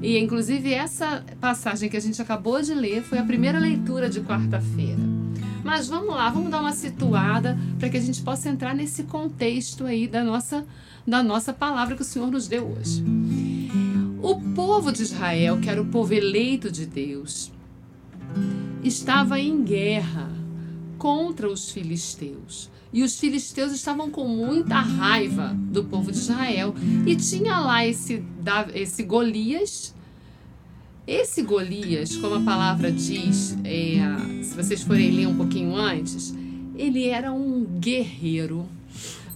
e 0.00 0.16
inclusive 0.18 0.72
essa 0.72 1.24
passagem 1.40 1.88
que 1.88 1.96
a 1.96 2.00
gente 2.00 2.22
acabou 2.22 2.62
de 2.62 2.72
ler 2.72 3.02
foi 3.02 3.18
a 3.18 3.24
primeira 3.24 3.58
leitura 3.58 4.08
de 4.08 4.20
quarta-feira. 4.20 5.00
Mas 5.64 5.88
vamos 5.88 6.14
lá, 6.14 6.30
vamos 6.30 6.48
dar 6.48 6.60
uma 6.60 6.70
situada 6.70 7.58
para 7.76 7.88
que 7.88 7.96
a 7.96 8.00
gente 8.00 8.22
possa 8.22 8.48
entrar 8.48 8.72
nesse 8.72 9.02
contexto 9.02 9.84
aí 9.84 10.06
da 10.06 10.22
nossa 10.22 10.64
da 11.04 11.20
nossa 11.20 11.52
palavra 11.52 11.96
que 11.96 12.02
o 12.02 12.04
Senhor 12.04 12.30
nos 12.30 12.46
deu 12.46 12.68
hoje. 12.68 13.02
O 14.22 14.40
povo 14.54 14.92
de 14.92 15.02
Israel, 15.02 15.58
que 15.60 15.68
era 15.68 15.82
o 15.82 15.86
povo 15.86 16.14
eleito 16.14 16.70
de 16.70 16.86
Deus, 16.86 17.52
estava 18.84 19.40
em 19.40 19.64
guerra 19.64 20.30
contra 20.98 21.48
os 21.48 21.70
filisteus. 21.70 22.70
E 22.96 23.02
os 23.02 23.20
filisteus 23.20 23.72
estavam 23.72 24.10
com 24.10 24.26
muita 24.26 24.80
raiva 24.80 25.54
do 25.54 25.84
povo 25.84 26.10
de 26.10 26.16
Israel. 26.16 26.74
E 27.06 27.14
tinha 27.14 27.60
lá 27.60 27.86
esse, 27.86 28.24
esse 28.72 29.02
Golias. 29.02 29.94
Esse 31.06 31.42
Golias, 31.42 32.16
como 32.16 32.36
a 32.36 32.40
palavra 32.40 32.90
diz, 32.90 33.54
é, 33.64 33.98
se 34.42 34.54
vocês 34.54 34.82
forem 34.82 35.10
ler 35.10 35.26
um 35.26 35.36
pouquinho 35.36 35.76
antes, 35.76 36.34
ele 36.74 37.06
era 37.08 37.30
um 37.30 37.66
guerreiro 37.66 38.66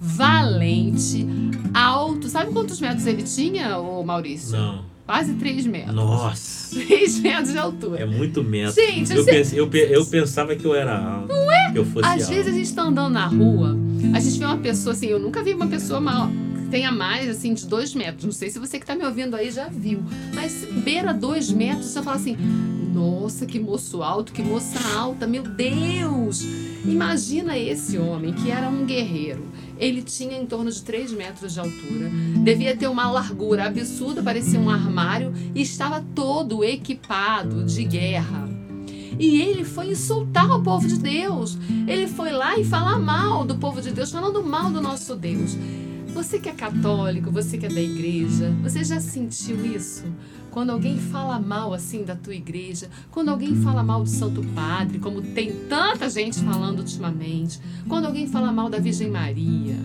valente, 0.00 1.26
alto. 1.74 2.30
Sabe 2.30 2.54
quantos 2.54 2.80
metros 2.80 3.04
ele 3.04 3.24
tinha, 3.24 3.76
ô 3.76 4.02
Maurício? 4.02 4.56
Não. 4.56 4.89
Quase 5.10 5.34
3 5.34 5.66
metros. 5.66 5.92
Nossa. 5.96 6.72
3 6.72 7.18
metros 7.18 7.50
de 7.50 7.58
altura. 7.58 7.98
É 7.98 8.06
muito 8.06 8.44
metro. 8.44 8.80
Gente, 8.80 9.10
eu, 9.10 9.24
você... 9.24 9.30
pense, 9.32 9.56
eu, 9.56 9.68
eu, 9.68 10.06
pensava 10.06 10.54
que 10.54 10.64
eu 10.64 10.72
era 10.72 10.96
alto. 10.96 11.34
Não 11.34 11.50
é? 11.50 11.72
Que 11.72 11.78
eu 11.78 11.84
fosse 11.84 12.06
Às 12.06 12.22
alto. 12.22 12.32
vezes 12.32 12.54
a 12.54 12.56
gente 12.56 12.72
tá 12.72 12.82
andando 12.82 13.14
na 13.14 13.26
rua, 13.26 13.76
a 14.14 14.20
gente 14.20 14.38
vê 14.38 14.44
uma 14.44 14.58
pessoa 14.58 14.92
assim, 14.92 15.06
eu 15.06 15.18
nunca 15.18 15.42
vi 15.42 15.52
uma 15.52 15.66
pessoa 15.66 16.00
mal, 16.00 16.28
que 16.28 16.49
tenha 16.70 16.92
mais 16.92 17.28
assim 17.28 17.52
de 17.52 17.66
2 17.66 17.94
metros. 17.94 18.24
Não 18.24 18.32
sei 18.32 18.48
se 18.48 18.58
você 18.58 18.78
que 18.78 18.86
tá 18.86 18.94
me 18.94 19.04
ouvindo 19.04 19.34
aí 19.34 19.50
já 19.50 19.68
viu. 19.68 20.02
Mas 20.34 20.64
beira 20.84 21.12
2 21.12 21.50
metros, 21.50 21.86
você 21.86 22.02
fala 22.02 22.16
assim, 22.16 22.36
nossa, 22.94 23.44
que 23.44 23.58
moço 23.58 24.02
alto, 24.02 24.32
que 24.32 24.42
moça 24.42 24.78
alta, 24.96 25.26
meu 25.26 25.42
Deus! 25.42 26.42
Imagina 26.84 27.58
esse 27.58 27.98
homem 27.98 28.32
que 28.32 28.50
era 28.50 28.68
um 28.68 28.86
guerreiro. 28.86 29.44
Ele 29.78 30.02
tinha 30.02 30.36
em 30.36 30.46
torno 30.46 30.70
de 30.70 30.82
3 30.82 31.12
metros 31.12 31.54
de 31.54 31.60
altura, 31.60 32.10
devia 32.44 32.76
ter 32.76 32.86
uma 32.86 33.10
largura 33.10 33.66
absurda, 33.66 34.22
parecia 34.22 34.60
um 34.60 34.68
armário, 34.68 35.32
e 35.54 35.62
estava 35.62 36.04
todo 36.14 36.62
equipado 36.62 37.64
de 37.64 37.84
guerra. 37.84 38.48
E 39.18 39.40
ele 39.40 39.64
foi 39.64 39.90
insultar 39.90 40.50
o 40.50 40.62
povo 40.62 40.86
de 40.86 40.98
Deus. 40.98 41.58
Ele 41.86 42.06
foi 42.06 42.30
lá 42.30 42.58
e 42.58 42.64
falar 42.64 42.98
mal 42.98 43.44
do 43.44 43.56
povo 43.56 43.80
de 43.80 43.90
Deus, 43.90 44.10
falando 44.10 44.42
mal 44.42 44.70
do 44.70 44.80
nosso 44.80 45.14
Deus. 45.14 45.56
Você 46.14 46.38
que 46.38 46.48
é 46.48 46.52
católico, 46.52 47.30
você 47.30 47.56
que 47.56 47.66
é 47.66 47.68
da 47.68 47.80
igreja, 47.80 48.52
você 48.62 48.84
já 48.84 49.00
sentiu 49.00 49.64
isso? 49.64 50.04
Quando 50.50 50.70
alguém 50.70 50.98
fala 50.98 51.38
mal 51.38 51.72
assim 51.72 52.04
da 52.04 52.14
tua 52.14 52.34
igreja, 52.34 52.88
quando 53.10 53.28
alguém 53.28 53.54
fala 53.56 53.82
mal 53.82 54.02
do 54.02 54.08
Santo 54.08 54.42
Padre, 54.54 54.98
como 54.98 55.22
tem 55.22 55.52
tanta 55.68 56.10
gente 56.10 56.40
falando 56.40 56.80
ultimamente, 56.80 57.60
quando 57.88 58.06
alguém 58.06 58.26
fala 58.26 58.52
mal 58.52 58.68
da 58.68 58.78
Virgem 58.78 59.10
Maria, 59.10 59.76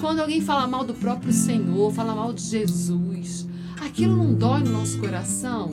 quando 0.00 0.20
alguém 0.20 0.40
fala 0.40 0.66
mal 0.66 0.84
do 0.84 0.94
próprio 0.94 1.32
Senhor, 1.32 1.92
fala 1.92 2.14
mal 2.14 2.32
de 2.32 2.42
Jesus, 2.42 3.46
aquilo 3.80 4.16
não 4.16 4.34
dói 4.34 4.60
no 4.60 4.72
nosso 4.72 4.98
coração? 4.98 5.70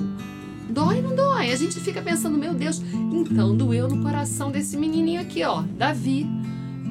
Dói, 0.70 1.02
não 1.02 1.16
dói? 1.16 1.52
A 1.52 1.56
gente 1.56 1.80
fica 1.80 2.02
pensando, 2.02 2.38
meu 2.38 2.54
Deus, 2.54 2.82
então 3.14 3.56
doeu 3.56 3.88
no 3.88 4.02
coração 4.04 4.52
desse 4.52 4.76
menininho 4.76 5.22
aqui, 5.22 5.44
ó, 5.44 5.62
Davi, 5.78 6.28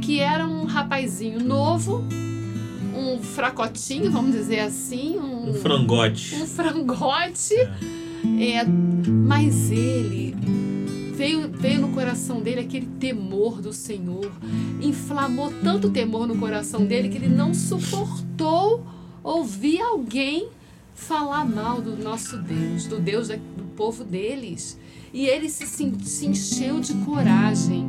que 0.00 0.20
era 0.20 0.46
um 0.46 0.64
rapazinho 0.64 1.44
novo, 1.44 2.04
um 2.96 3.18
fracotinho, 3.22 4.11
vamos 4.11 4.33
dizer 4.33 4.61
assim. 4.61 5.18
Um, 5.18 5.50
um 5.50 5.54
frangote. 5.54 6.37
Um 6.37 6.46
frangote. 6.46 7.54
É. 7.54 8.59
é. 8.59 8.64
mas 8.64 9.70
ele 9.70 10.35
veio, 11.14 11.48
veio 11.48 11.80
no 11.80 11.88
coração 11.90 12.40
dele 12.40 12.61
aquele 12.61 12.87
temor 12.98 13.61
do 13.61 13.72
Senhor. 13.72 14.30
Inflamou 14.80 15.52
tanto 15.62 15.90
temor 15.90 16.26
no 16.26 16.37
coração 16.37 16.85
dele 16.85 17.09
que 17.09 17.16
ele 17.16 17.28
não 17.28 17.54
suportou 17.54 18.85
ouvir 19.22 19.80
alguém 19.80 20.48
falar 20.94 21.44
mal 21.44 21.80
do 21.80 21.96
nosso 21.96 22.37
Deus, 22.37 22.87
do 22.87 22.98
Deus 22.98 23.28
do 23.28 23.64
povo 23.76 24.04
deles. 24.04 24.78
E 25.12 25.26
ele 25.26 25.48
se, 25.48 25.66
se 25.66 26.26
encheu 26.26 26.80
de 26.80 26.94
coragem. 27.04 27.87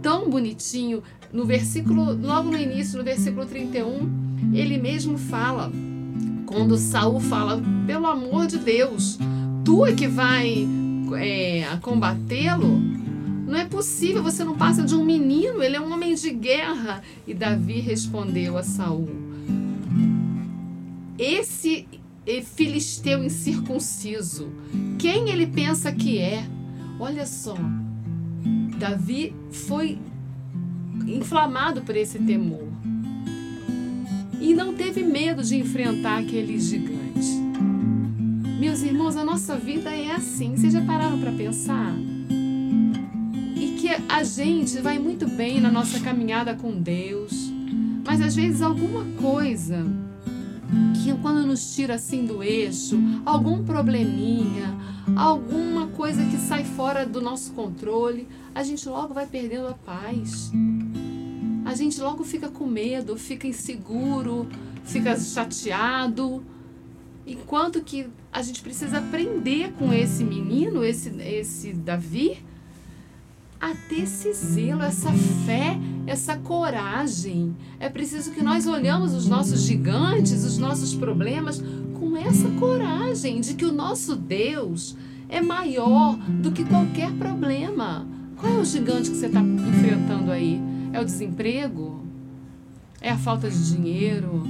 Tão 0.00 0.28
bonitinho. 0.28 1.02
No 1.32 1.44
versículo, 1.44 2.12
logo 2.14 2.50
no 2.50 2.56
início, 2.56 2.96
no 2.96 3.04
versículo 3.04 3.44
31, 3.44 4.23
ele 4.52 4.78
mesmo 4.78 5.18
fala, 5.18 5.70
quando 6.46 6.76
Saul 6.76 7.20
fala, 7.20 7.60
pelo 7.86 8.06
amor 8.06 8.46
de 8.46 8.58
Deus, 8.58 9.18
tu 9.64 9.84
é 9.86 9.92
que 9.92 10.06
vai 10.06 10.68
é, 11.16 11.66
combatê-lo? 11.82 12.80
Não 13.46 13.56
é 13.56 13.64
possível, 13.64 14.22
você 14.22 14.44
não 14.44 14.56
passa 14.56 14.82
de 14.82 14.94
um 14.94 15.04
menino, 15.04 15.62
ele 15.62 15.76
é 15.76 15.80
um 15.80 15.92
homem 15.92 16.14
de 16.14 16.30
guerra. 16.30 17.02
E 17.26 17.34
Davi 17.34 17.80
respondeu 17.80 18.56
a 18.56 18.62
Saul: 18.62 19.08
Esse 21.18 21.86
filisteu 22.54 23.22
incircunciso, 23.22 24.48
quem 24.98 25.28
ele 25.28 25.46
pensa 25.46 25.92
que 25.92 26.18
é? 26.18 26.44
Olha 26.98 27.26
só, 27.26 27.56
Davi 28.78 29.34
foi 29.50 29.98
inflamado 31.06 31.82
por 31.82 31.96
esse 31.96 32.18
temor 32.18 32.63
e 34.44 34.52
não 34.52 34.74
teve 34.74 35.02
medo 35.02 35.42
de 35.42 35.56
enfrentar 35.56 36.18
aquele 36.18 36.60
gigante. 36.60 37.32
Meus 38.60 38.82
irmãos, 38.82 39.16
a 39.16 39.24
nossa 39.24 39.56
vida 39.56 39.88
é 39.88 40.10
assim. 40.10 40.54
Vocês 40.54 40.74
já 40.74 40.82
pararam 40.82 41.18
para 41.18 41.32
pensar? 41.32 41.94
E 43.56 43.76
que 43.80 43.88
a 44.06 44.22
gente 44.22 44.78
vai 44.80 44.98
muito 44.98 45.26
bem 45.26 45.62
na 45.62 45.72
nossa 45.72 45.98
caminhada 46.00 46.54
com 46.54 46.72
Deus, 46.72 47.50
mas 48.06 48.20
às 48.20 48.36
vezes 48.36 48.60
alguma 48.60 49.06
coisa 49.18 49.82
que 51.02 51.14
quando 51.22 51.46
nos 51.46 51.74
tira 51.74 51.94
assim 51.94 52.26
do 52.26 52.42
eixo, 52.42 52.98
algum 53.24 53.64
probleminha, 53.64 54.74
alguma 55.16 55.86
coisa 55.86 56.22
que 56.22 56.36
sai 56.36 56.64
fora 56.64 57.06
do 57.06 57.22
nosso 57.22 57.52
controle, 57.52 58.28
a 58.54 58.62
gente 58.62 58.86
logo 58.90 59.14
vai 59.14 59.26
perdendo 59.26 59.68
a 59.68 59.74
paz 59.74 60.52
a 61.64 61.74
gente 61.74 62.00
logo 62.00 62.24
fica 62.24 62.48
com 62.48 62.66
medo, 62.66 63.16
fica 63.16 63.46
inseguro, 63.46 64.46
fica 64.84 65.18
chateado. 65.18 66.44
Enquanto 67.26 67.82
que 67.82 68.06
a 68.32 68.42
gente 68.42 68.60
precisa 68.60 68.98
aprender 68.98 69.72
com 69.78 69.92
esse 69.92 70.22
menino, 70.22 70.84
esse, 70.84 71.08
esse 71.22 71.72
Davi, 71.72 72.38
a 73.60 73.74
ter 73.88 74.02
esse 74.02 74.30
zelo, 74.34 74.82
essa 74.82 75.10
fé, 75.46 75.78
essa 76.06 76.36
coragem. 76.36 77.56
É 77.80 77.88
preciso 77.88 78.30
que 78.32 78.42
nós 78.42 78.66
olhamos 78.66 79.14
os 79.14 79.26
nossos 79.26 79.62
gigantes, 79.62 80.44
os 80.44 80.58
nossos 80.58 80.94
problemas 80.94 81.62
com 81.98 82.14
essa 82.14 82.48
coragem 82.60 83.40
de 83.40 83.54
que 83.54 83.64
o 83.64 83.72
nosso 83.72 84.14
Deus 84.14 84.94
é 85.30 85.40
maior 85.40 86.16
do 86.42 86.52
que 86.52 86.62
qualquer 86.64 87.10
problema. 87.12 88.06
Qual 88.36 88.52
é 88.52 88.58
o 88.58 88.64
gigante 88.64 89.10
que 89.10 89.16
você 89.16 89.26
está 89.26 89.40
enfrentando 89.40 90.30
aí? 90.30 90.73
É 90.94 91.00
o 91.00 91.04
desemprego? 91.04 92.06
É 93.00 93.10
a 93.10 93.18
falta 93.18 93.50
de 93.50 93.74
dinheiro? 93.74 94.44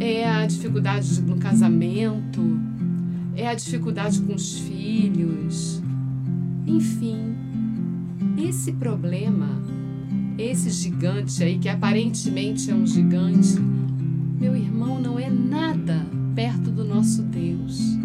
É 0.00 0.28
a 0.28 0.44
dificuldade 0.44 1.22
no 1.22 1.36
casamento? 1.36 2.42
É 3.36 3.46
a 3.46 3.54
dificuldade 3.54 4.20
com 4.22 4.34
os 4.34 4.58
filhos? 4.58 5.80
Enfim, 6.66 7.36
esse 8.36 8.72
problema, 8.72 9.48
esse 10.36 10.70
gigante 10.70 11.44
aí, 11.44 11.56
que 11.56 11.68
aparentemente 11.68 12.68
é 12.68 12.74
um 12.74 12.84
gigante, 12.84 13.56
meu 14.40 14.56
irmão, 14.56 15.00
não 15.00 15.20
é 15.20 15.30
nada 15.30 16.04
perto 16.34 16.68
do 16.68 16.84
nosso 16.84 17.22
Deus. 17.22 17.96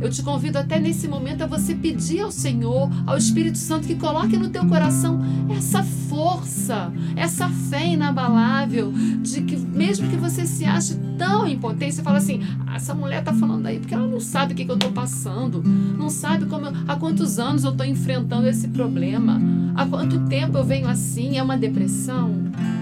Eu 0.00 0.10
te 0.10 0.22
convido 0.22 0.58
até 0.58 0.78
nesse 0.78 1.08
momento 1.08 1.42
a 1.42 1.46
você 1.46 1.74
pedir 1.74 2.20
ao 2.20 2.30
Senhor, 2.30 2.90
ao 3.06 3.16
Espírito 3.16 3.58
Santo, 3.58 3.86
que 3.86 3.96
coloque 3.96 4.36
no 4.36 4.48
teu 4.48 4.64
coração 4.66 5.20
essa 5.56 5.82
força, 5.82 6.92
essa 7.16 7.48
fé 7.48 7.88
inabalável, 7.88 8.92
de 9.20 9.42
que 9.42 9.56
mesmo 9.56 10.08
que 10.08 10.16
você 10.16 10.46
se 10.46 10.64
ache 10.64 10.94
tão 11.18 11.46
impotente, 11.48 11.96
você 11.96 12.02
fala 12.02 12.18
assim: 12.18 12.40
ah, 12.66 12.76
essa 12.76 12.94
mulher 12.94 13.22
tá 13.24 13.32
falando 13.32 13.66
aí 13.66 13.78
porque 13.78 13.94
ela 13.94 14.06
não 14.06 14.20
sabe 14.20 14.52
o 14.52 14.56
que, 14.56 14.64
que 14.64 14.70
eu 14.70 14.78
tô 14.78 14.90
passando, 14.90 15.62
não 15.62 16.08
sabe 16.08 16.46
como 16.46 16.66
eu, 16.66 16.72
há 16.86 16.96
quantos 16.96 17.38
anos 17.38 17.64
eu 17.64 17.72
tô 17.72 17.84
enfrentando 17.84 18.46
esse 18.48 18.68
problema, 18.68 19.40
há 19.74 19.84
quanto 19.84 20.20
tempo 20.26 20.56
eu 20.56 20.64
venho 20.64 20.88
assim, 20.88 21.36
é 21.36 21.42
uma 21.42 21.56
depressão. 21.56 22.34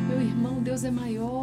Meu 0.09 0.21
irmão, 0.21 0.63
Deus 0.63 0.85
é 0.85 0.91
maior. 0.91 1.36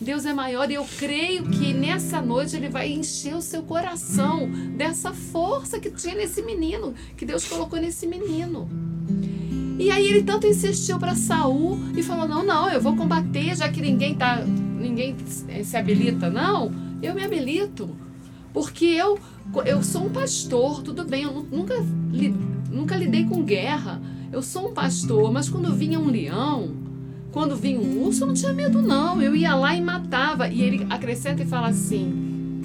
Deus 0.00 0.26
é 0.26 0.32
maior 0.32 0.70
e 0.70 0.74
eu 0.74 0.86
creio 0.98 1.44
que 1.44 1.72
nessa 1.72 2.20
noite 2.20 2.54
Ele 2.54 2.68
vai 2.68 2.90
encher 2.90 3.34
o 3.34 3.40
seu 3.40 3.62
coração 3.62 4.48
dessa 4.76 5.12
força 5.12 5.80
que 5.80 5.90
tinha 5.90 6.14
nesse 6.14 6.42
menino, 6.42 6.94
que 7.16 7.24
Deus 7.24 7.46
colocou 7.46 7.80
nesse 7.80 8.06
menino. 8.06 8.68
E 9.78 9.90
aí 9.90 10.06
ele 10.06 10.22
tanto 10.22 10.46
insistiu 10.46 10.98
para 10.98 11.14
Saul 11.14 11.78
e 11.96 12.02
falou: 12.02 12.26
"Não, 12.26 12.42
não, 12.42 12.70
eu 12.70 12.80
vou 12.80 12.96
combater, 12.96 13.54
já 13.54 13.68
que 13.68 13.80
ninguém 13.80 14.14
tá 14.14 14.42
ninguém 14.42 15.14
se 15.64 15.76
habilita, 15.76 16.30
não. 16.30 16.72
Eu 17.02 17.14
me 17.14 17.22
habilito. 17.24 17.94
Porque 18.52 18.86
eu 18.86 19.18
eu 19.64 19.82
sou 19.82 20.06
um 20.06 20.10
pastor, 20.10 20.82
tudo 20.82 21.04
bem, 21.04 21.24
eu 21.24 21.46
nunca 21.50 21.74
nunca 22.70 22.96
lidei 22.96 23.24
com 23.24 23.42
guerra. 23.42 24.00
Eu 24.32 24.42
sou 24.42 24.70
um 24.70 24.74
pastor, 24.74 25.30
mas 25.32 25.48
quando 25.48 25.72
vinha 25.74 26.00
um 26.00 26.08
leão, 26.08 26.74
quando 27.36 27.54
vinha 27.54 27.78
um 27.78 28.02
urso, 28.02 28.22
eu 28.22 28.28
não 28.28 28.34
tinha 28.34 28.50
medo 28.50 28.80
não. 28.80 29.20
Eu 29.20 29.36
ia 29.36 29.54
lá 29.54 29.76
e 29.76 29.80
matava. 29.82 30.48
E 30.48 30.62
ele 30.62 30.86
acrescenta 30.88 31.42
e 31.42 31.46
fala 31.46 31.68
assim: 31.68 32.62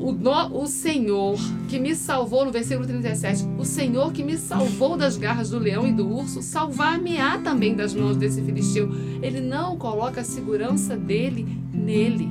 o, 0.00 0.10
no, 0.10 0.60
o 0.60 0.66
Senhor 0.66 1.38
que 1.68 1.78
me 1.78 1.94
salvou, 1.94 2.44
no 2.44 2.50
versículo 2.50 2.88
37, 2.88 3.46
o 3.56 3.64
Senhor 3.64 4.12
que 4.12 4.24
me 4.24 4.36
salvou 4.36 4.96
das 4.96 5.16
garras 5.16 5.50
do 5.50 5.60
leão 5.60 5.86
e 5.86 5.92
do 5.92 6.08
urso, 6.08 6.42
salvar-me-á 6.42 7.38
também 7.38 7.76
das 7.76 7.94
mãos 7.94 8.16
desse 8.16 8.42
filisteu. 8.42 8.90
Ele 9.22 9.40
não 9.40 9.76
coloca 9.76 10.22
a 10.22 10.24
segurança 10.24 10.96
dele 10.96 11.46
nele. 11.72 12.28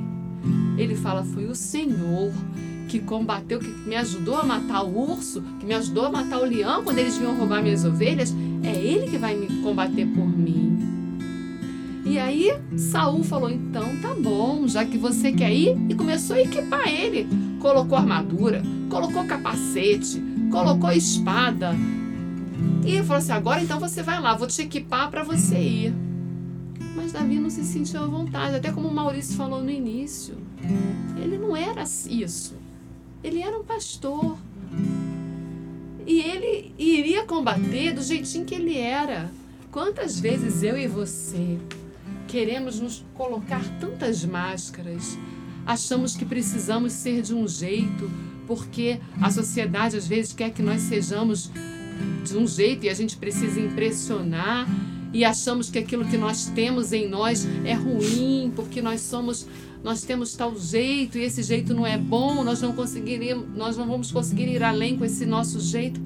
Ele 0.76 0.94
fala: 0.94 1.24
Foi 1.24 1.46
o 1.46 1.54
Senhor 1.54 2.30
que 2.90 2.98
combateu, 2.98 3.58
que 3.58 3.70
me 3.88 3.96
ajudou 3.96 4.36
a 4.36 4.44
matar 4.44 4.82
o 4.82 5.12
urso, 5.12 5.42
que 5.58 5.64
me 5.64 5.72
ajudou 5.72 6.04
a 6.04 6.10
matar 6.10 6.42
o 6.42 6.44
leão 6.44 6.84
quando 6.84 6.98
eles 6.98 7.16
vinham 7.16 7.38
roubar 7.38 7.62
minhas 7.62 7.86
ovelhas. 7.86 8.34
É 8.62 8.76
ele 8.76 9.08
que 9.08 9.16
vai 9.16 9.34
me 9.34 9.62
combater 9.62 10.04
por. 10.04 10.29
E 12.10 12.18
aí 12.18 12.50
Saul 12.76 13.22
falou: 13.22 13.48
então 13.48 13.96
tá 14.02 14.12
bom, 14.14 14.66
já 14.66 14.84
que 14.84 14.98
você 14.98 15.30
quer 15.30 15.52
ir, 15.52 15.78
e 15.88 15.94
começou 15.94 16.34
a 16.34 16.40
equipar 16.40 16.88
ele 16.88 17.28
colocou 17.60 17.96
armadura, 17.96 18.64
colocou 18.88 19.24
capacete, 19.26 20.20
colocou 20.50 20.90
espada. 20.90 21.70
E 22.84 23.00
falou 23.04 23.18
assim: 23.18 23.30
agora 23.30 23.62
então 23.62 23.78
você 23.78 24.02
vai 24.02 24.20
lá, 24.20 24.34
vou 24.34 24.48
te 24.48 24.60
equipar 24.62 25.08
para 25.08 25.22
você 25.22 25.56
ir. 25.56 25.94
Mas 26.96 27.12
Davi 27.12 27.38
não 27.38 27.48
se 27.48 27.62
sentiu 27.62 28.02
à 28.02 28.06
vontade, 28.08 28.56
até 28.56 28.72
como 28.72 28.88
o 28.88 28.92
Maurício 28.92 29.36
falou 29.36 29.62
no 29.62 29.70
início. 29.70 30.34
Ele 31.16 31.38
não 31.38 31.56
era 31.56 31.84
isso. 32.08 32.56
Ele 33.22 33.40
era 33.40 33.56
um 33.56 33.62
pastor. 33.62 34.36
E 36.04 36.20
ele 36.22 36.74
iria 36.76 37.24
combater 37.24 37.94
do 37.94 38.02
jeitinho 38.02 38.44
que 38.44 38.56
ele 38.56 38.76
era. 38.76 39.30
Quantas 39.70 40.18
vezes 40.18 40.64
eu 40.64 40.76
e 40.76 40.88
você 40.88 41.56
queremos 42.30 42.78
nos 42.78 43.04
colocar 43.12 43.62
tantas 43.80 44.24
máscaras, 44.24 45.18
achamos 45.66 46.16
que 46.16 46.24
precisamos 46.24 46.92
ser 46.92 47.22
de 47.22 47.34
um 47.34 47.46
jeito, 47.48 48.08
porque 48.46 49.00
a 49.20 49.30
sociedade 49.30 49.96
às 49.96 50.06
vezes 50.06 50.32
quer 50.32 50.50
que 50.50 50.62
nós 50.62 50.82
sejamos 50.82 51.50
de 52.24 52.36
um 52.36 52.46
jeito 52.46 52.86
e 52.86 52.88
a 52.88 52.94
gente 52.94 53.16
precisa 53.16 53.60
impressionar 53.60 54.68
e 55.12 55.24
achamos 55.24 55.70
que 55.70 55.78
aquilo 55.78 56.04
que 56.04 56.16
nós 56.16 56.46
temos 56.46 56.92
em 56.92 57.08
nós 57.08 57.46
é 57.64 57.74
ruim, 57.74 58.52
porque 58.54 58.80
nós 58.80 59.00
somos 59.00 59.46
nós 59.82 60.02
temos 60.02 60.36
tal 60.36 60.56
jeito 60.56 61.18
e 61.18 61.22
esse 61.22 61.42
jeito 61.42 61.74
não 61.74 61.86
é 61.86 61.96
bom, 61.96 62.44
nós 62.44 62.60
não 62.60 62.74
conseguiremos, 62.74 63.46
nós 63.56 63.76
não 63.76 63.86
vamos 63.86 64.12
conseguir 64.12 64.46
ir 64.46 64.62
além 64.62 64.96
com 64.96 65.04
esse 65.04 65.24
nosso 65.24 65.58
jeito. 65.58 65.98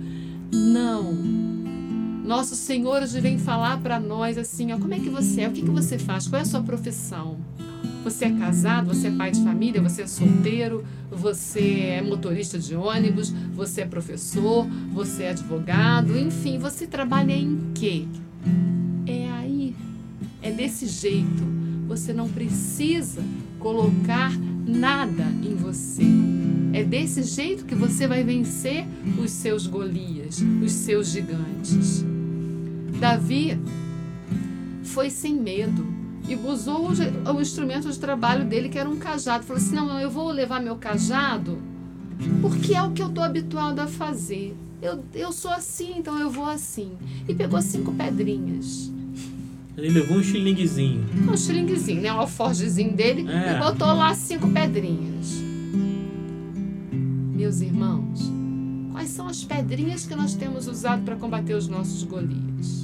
Não. 0.52 1.53
Nosso 2.24 2.56
Senhor 2.56 3.02
hoje 3.02 3.20
vem 3.20 3.38
falar 3.38 3.78
para 3.82 4.00
nós 4.00 4.38
assim, 4.38 4.72
ó, 4.72 4.78
como 4.78 4.94
é 4.94 4.98
que 4.98 5.10
você 5.10 5.42
é? 5.42 5.48
O 5.48 5.52
que, 5.52 5.60
que 5.60 5.70
você 5.70 5.98
faz? 5.98 6.26
Qual 6.26 6.38
é 6.38 6.42
a 6.42 6.46
sua 6.46 6.62
profissão? 6.62 7.37
Você 8.02 8.24
é 8.24 8.30
casado, 8.30 8.87
você 8.87 9.08
é 9.08 9.10
pai 9.10 9.30
de 9.30 9.44
família, 9.44 9.82
você 9.82 10.02
é 10.02 10.06
solteiro, 10.06 10.87
você 11.10 11.80
é 11.80 12.02
motorista 12.02 12.58
de 12.58 12.74
ônibus, 12.74 13.28
você 13.54 13.82
é 13.82 13.87
professor, 13.87 14.66
você 14.90 15.24
é 15.24 15.30
advogado, 15.30 16.18
enfim, 16.18 16.56
você 16.56 16.87
trabalha 16.87 17.32
em 17.32 17.72
quê? 17.74 18.06
É 19.06 19.30
aí, 19.32 19.76
é 20.40 20.50
desse 20.50 20.87
jeito. 20.87 21.44
Você 21.88 22.14
não 22.14 22.30
precisa 22.30 23.22
colocar 23.58 24.32
nada 24.66 25.24
em 25.42 25.54
você. 25.54 26.06
É 26.72 26.82
desse 26.82 27.22
jeito 27.22 27.66
que 27.66 27.74
você 27.74 28.06
vai 28.06 28.24
vencer 28.24 28.87
os 29.22 29.30
seus 29.30 29.66
Golias, 29.66 30.42
os 30.62 30.72
seus 30.72 31.08
gigantes. 31.08 32.13
Davi 32.98 33.59
foi 34.83 35.11
sem 35.11 35.35
medo 35.35 35.87
e 36.28 36.35
usou 36.37 36.88
o, 36.88 37.33
o, 37.37 37.40
instrumento 37.40 37.90
de 37.90 37.98
trabalho 37.98 38.44
dele, 38.44 38.68
que 38.68 38.78
era 38.78 38.88
um 38.88 38.96
cajado. 38.96 39.44
Falou 39.44 39.62
assim: 39.62 39.74
não, 39.74 40.00
eu 40.00 40.11
vou 40.11 40.30
levar 40.30 40.61
meu 40.61 40.76
cajado 40.76 41.59
porque 42.40 42.74
é 42.74 42.83
o 42.83 42.92
que 42.92 43.02
eu 43.02 43.09
estou 43.09 43.22
habituado 43.22 43.80
a 43.80 43.87
fazer. 43.87 44.57
Eu, 44.80 45.02
eu 45.14 45.33
sou 45.33 45.50
assim, 45.50 45.94
então 45.96 46.18
eu 46.18 46.30
vou 46.30 46.46
assim. 46.46 46.92
E 47.28 47.35
pegou 47.35 47.61
cinco 47.61 47.92
pedrinhas. 47.92 48.92
Ele 49.76 49.88
levou 49.88 50.18
um 50.18 50.22
xilinguezinho. 50.22 51.04
Um 51.28 51.37
xilinguezinho, 51.37 52.00
né? 52.00 52.12
Um 52.12 52.20
alforgezinho 52.20 52.92
dele 52.92 53.26
é. 53.28 53.57
e 53.57 53.59
botou 53.59 53.88
lá 53.88 54.14
cinco 54.14 54.48
pedrinhas. 54.50 55.42
Meus 56.92 57.61
irmãos, 57.61 58.30
quais 58.92 59.11
são 59.11 59.26
as 59.26 59.42
pedrinhas 59.42 60.07
que 60.07 60.14
nós 60.14 60.35
temos 60.35 60.68
usado 60.68 61.02
para 61.02 61.16
combater 61.16 61.54
os 61.54 61.66
nossos 61.66 62.04
Golias? 62.04 62.84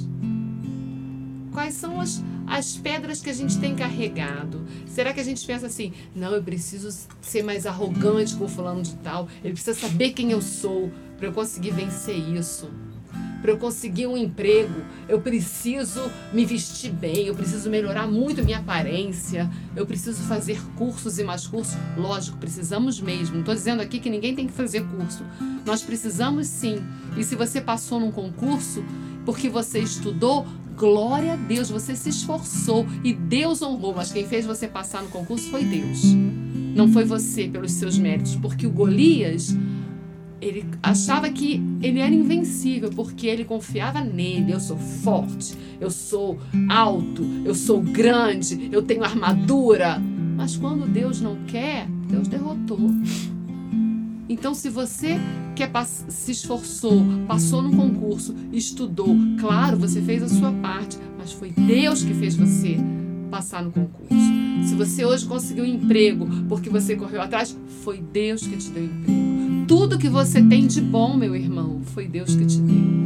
Quais 1.61 1.75
são 1.75 2.01
as, 2.01 2.23
as 2.47 2.75
pedras 2.75 3.21
que 3.21 3.29
a 3.29 3.33
gente 3.33 3.59
tem 3.59 3.75
carregado? 3.75 4.65
Será 4.87 5.13
que 5.13 5.19
a 5.19 5.23
gente 5.23 5.45
pensa 5.45 5.67
assim, 5.67 5.93
não, 6.15 6.31
eu 6.31 6.41
preciso 6.41 6.89
ser 7.21 7.43
mais 7.43 7.67
arrogante 7.67 8.33
com 8.33 8.45
o 8.45 8.47
fulano 8.47 8.81
de 8.81 8.95
tal, 8.95 9.27
ele 9.43 9.53
precisa 9.53 9.79
saber 9.79 10.09
quem 10.09 10.31
eu 10.31 10.41
sou 10.41 10.91
para 11.19 11.27
eu 11.27 11.31
conseguir 11.31 11.69
vencer 11.69 12.17
isso? 12.17 12.67
Para 13.43 13.51
eu 13.51 13.59
conseguir 13.59 14.07
um 14.07 14.17
emprego, 14.17 14.73
eu 15.07 15.21
preciso 15.21 16.11
me 16.33 16.45
vestir 16.45 16.91
bem, 16.91 17.27
eu 17.27 17.35
preciso 17.35 17.69
melhorar 17.69 18.07
muito 18.07 18.43
minha 18.43 18.57
aparência, 18.57 19.47
eu 19.75 19.85
preciso 19.85 20.23
fazer 20.23 20.59
cursos 20.75 21.19
e 21.19 21.23
mais 21.23 21.45
cursos. 21.45 21.77
Lógico, 21.95 22.39
precisamos 22.39 22.99
mesmo. 22.99 23.35
Não 23.35 23.41
estou 23.41 23.53
dizendo 23.53 23.83
aqui 23.83 23.99
que 23.99 24.09
ninguém 24.09 24.33
tem 24.33 24.47
que 24.47 24.53
fazer 24.53 24.83
curso. 24.87 25.23
Nós 25.63 25.83
precisamos 25.83 26.47
sim. 26.47 26.83
E 27.15 27.23
se 27.23 27.35
você 27.35 27.61
passou 27.61 27.99
num 27.99 28.11
concurso, 28.11 28.83
porque 29.25 29.49
você 29.49 29.79
estudou, 29.79 30.47
glória 30.75 31.33
a 31.33 31.35
Deus, 31.35 31.69
você 31.69 31.95
se 31.95 32.09
esforçou 32.09 32.85
e 33.03 33.13
Deus 33.13 33.61
honrou, 33.61 33.93
mas 33.95 34.11
quem 34.11 34.25
fez 34.25 34.45
você 34.45 34.67
passar 34.67 35.03
no 35.03 35.09
concurso 35.09 35.49
foi 35.49 35.63
Deus. 35.63 36.03
Não 36.75 36.91
foi 36.91 37.03
você 37.03 37.47
pelos 37.47 37.73
seus 37.73 37.97
méritos, 37.97 38.35
porque 38.35 38.65
o 38.65 38.71
Golias, 38.71 39.55
ele 40.39 40.65
achava 40.81 41.29
que 41.29 41.61
ele 41.81 41.99
era 41.99 42.13
invencível, 42.13 42.89
porque 42.89 43.27
ele 43.27 43.43
confiava 43.43 44.01
nele. 44.01 44.53
Eu 44.53 44.59
sou 44.59 44.77
forte, 44.77 45.53
eu 45.79 45.91
sou 45.91 46.39
alto, 46.69 47.23
eu 47.45 47.53
sou 47.53 47.81
grande, 47.81 48.69
eu 48.71 48.81
tenho 48.81 49.03
armadura. 49.03 50.01
Mas 50.35 50.55
quando 50.55 50.87
Deus 50.87 51.21
não 51.21 51.35
quer, 51.45 51.87
Deus 52.09 52.27
derrotou. 52.27 52.79
Então, 54.31 54.53
se 54.53 54.69
você 54.69 55.19
quer 55.57 55.69
se 56.07 56.31
esforçou, 56.31 57.03
passou 57.27 57.61
no 57.61 57.75
concurso, 57.75 58.33
estudou, 58.53 59.13
claro, 59.37 59.77
você 59.77 60.01
fez 60.01 60.23
a 60.23 60.29
sua 60.29 60.53
parte, 60.53 60.97
mas 61.19 61.33
foi 61.33 61.51
Deus 61.51 62.01
que 62.01 62.13
fez 62.13 62.37
você 62.37 62.77
passar 63.29 63.61
no 63.61 63.71
concurso. 63.71 64.15
Se 64.63 64.73
você 64.73 65.03
hoje 65.03 65.25
conseguiu 65.25 65.65
um 65.65 65.67
emprego 65.67 66.29
porque 66.47 66.69
você 66.69 66.95
correu 66.95 67.21
atrás, 67.21 67.57
foi 67.83 67.97
Deus 67.97 68.47
que 68.47 68.55
te 68.55 68.69
deu 68.69 68.85
emprego. 68.85 69.65
Tudo 69.67 69.99
que 69.99 70.07
você 70.07 70.41
tem 70.41 70.65
de 70.65 70.79
bom, 70.79 71.17
meu 71.17 71.35
irmão, 71.35 71.81
foi 71.83 72.07
Deus 72.07 72.33
que 72.33 72.45
te 72.45 72.61
deu. 72.61 73.01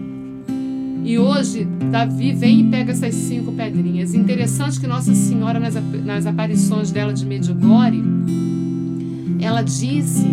E 1.04 1.18
hoje, 1.18 1.66
Davi 1.92 2.34
vem 2.34 2.68
e 2.68 2.70
pega 2.70 2.92
essas 2.92 3.16
cinco 3.16 3.52
pedrinhas. 3.52 4.14
Interessante 4.14 4.80
que 4.80 4.86
Nossa 4.86 5.16
Senhora, 5.16 5.60
nas, 5.60 5.74
nas 6.04 6.28
aparições 6.28 6.92
dela 6.92 7.12
de 7.12 7.26
Medjugorje, 7.26 8.04
ela 9.40 9.64
disse 9.64 10.28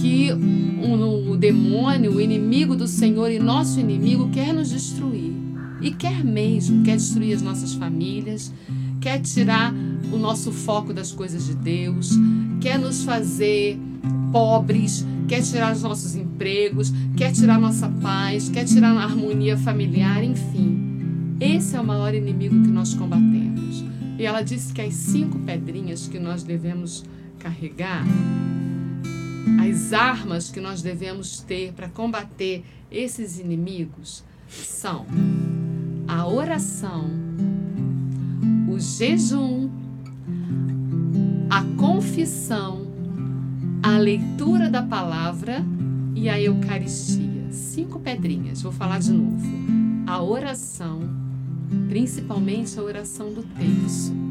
que 0.00 0.32
o, 0.32 1.36
demônio, 1.36 2.12
o 2.12 2.20
inimigo 2.20 2.74
do 2.74 2.86
Senhor 2.86 3.30
e 3.30 3.38
nosso 3.38 3.78
inimigo 3.78 4.30
quer 4.30 4.52
nos 4.52 4.70
destruir. 4.70 5.32
E 5.80 5.90
quer 5.90 6.24
mesmo, 6.24 6.82
quer 6.82 6.96
destruir 6.96 7.34
as 7.34 7.42
nossas 7.42 7.74
famílias, 7.74 8.52
quer 9.00 9.20
tirar 9.20 9.74
o 10.12 10.18
nosso 10.18 10.52
foco 10.52 10.92
das 10.92 11.12
coisas 11.12 11.46
de 11.46 11.54
Deus, 11.54 12.10
quer 12.60 12.78
nos 12.78 13.04
fazer 13.04 13.78
pobres, 14.32 15.06
quer 15.26 15.42
tirar 15.42 15.72
os 15.72 15.82
nossos 15.82 16.14
empregos, 16.14 16.92
quer 17.16 17.32
tirar 17.32 17.58
nossa 17.58 17.88
paz, 17.88 18.48
quer 18.48 18.64
tirar 18.64 18.92
a 18.94 19.04
harmonia 19.04 19.56
familiar, 19.56 20.22
enfim. 20.22 21.36
Esse 21.40 21.76
é 21.76 21.80
o 21.80 21.84
maior 21.84 22.14
inimigo 22.14 22.62
que 22.62 22.68
nós 22.68 22.92
combatemos. 22.94 23.84
E 24.18 24.26
ela 24.26 24.42
disse 24.42 24.72
que 24.72 24.82
as 24.82 24.92
cinco 24.92 25.38
pedrinhas 25.38 26.06
que 26.06 26.18
nós 26.18 26.42
devemos 26.42 27.04
carregar, 27.38 28.04
as 29.58 29.92
armas 29.92 30.50
que 30.50 30.60
nós 30.60 30.82
devemos 30.82 31.40
ter 31.40 31.72
para 31.72 31.88
combater 31.88 32.64
esses 32.90 33.38
inimigos 33.38 34.24
são 34.48 35.06
a 36.08 36.26
oração, 36.26 37.08
o 38.68 38.78
jejum, 38.78 39.70
a 41.48 41.62
confissão, 41.76 42.86
a 43.82 43.96
leitura 43.96 44.68
da 44.68 44.82
palavra 44.82 45.64
e 46.14 46.28
a 46.28 46.40
Eucaristia. 46.40 47.50
Cinco 47.50 48.00
pedrinhas, 48.00 48.62
vou 48.62 48.72
falar 48.72 48.98
de 48.98 49.12
novo. 49.12 49.46
A 50.06 50.20
oração, 50.22 51.00
principalmente 51.88 52.78
a 52.78 52.82
oração 52.82 53.32
do 53.32 53.42
terço. 53.42 54.29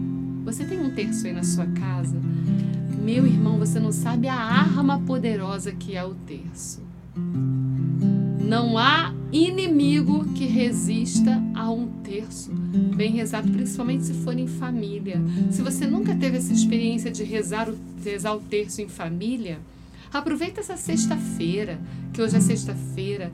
Você 0.50 0.66
tem 0.66 0.82
um 0.82 0.90
terço 0.90 1.28
aí 1.28 1.32
na 1.32 1.44
sua 1.44 1.68
casa? 1.68 2.20
Meu 3.04 3.28
irmão, 3.28 3.60
você 3.60 3.80
não 3.80 3.92
sabe 3.92 4.28
a 4.28 4.34
arma 4.34 5.00
poderosa 5.00 5.72
que 5.72 5.96
é 5.96 6.04
o 6.04 6.16
terço. 6.16 6.82
Não 8.44 8.76
há 8.76 9.14
inimigo 9.32 10.26
que 10.34 10.48
resista 10.48 11.40
a 11.54 11.70
um 11.70 11.86
terço 12.02 12.52
bem 12.52 13.12
rezado, 13.12 13.52
principalmente 13.52 14.06
se 14.06 14.14
for 14.16 14.36
em 14.36 14.48
família. 14.48 15.22
Se 15.52 15.62
você 15.62 15.86
nunca 15.86 16.16
teve 16.16 16.38
essa 16.38 16.52
experiência 16.52 17.12
de 17.12 17.24
rezar 17.24 17.70
o, 17.70 17.78
rezar 18.04 18.34
o 18.34 18.40
terço 18.40 18.82
em 18.82 18.90
família, 18.90 19.60
aproveita 20.12 20.62
essa 20.62 20.76
sexta-feira, 20.76 21.80
que 22.12 22.24
hoje 22.24 22.36
é 22.36 22.40
sexta-feira, 22.40 23.32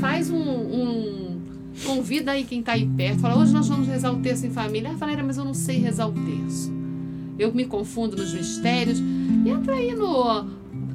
faz 0.00 0.28
um, 0.28 0.42
um 0.42 1.37
convida 1.84 2.32
aí 2.32 2.44
quem 2.44 2.60
está 2.60 2.72
aí 2.72 2.86
perto, 2.86 3.20
fala, 3.20 3.40
hoje 3.40 3.52
nós 3.52 3.68
vamos 3.68 3.86
rezar 3.86 4.12
o 4.12 4.20
terço 4.20 4.46
em 4.46 4.50
família. 4.50 4.90
Ah, 4.90 4.96
Valéria, 4.96 5.24
mas 5.24 5.36
eu 5.36 5.44
não 5.44 5.54
sei 5.54 5.78
rezar 5.78 6.08
o 6.08 6.12
terço. 6.12 6.72
Eu 7.38 7.52
me 7.54 7.64
confundo 7.64 8.16
nos 8.16 8.32
mistérios. 8.32 8.98
Entra 9.46 9.74
aí 9.74 9.94
no, 9.94 10.42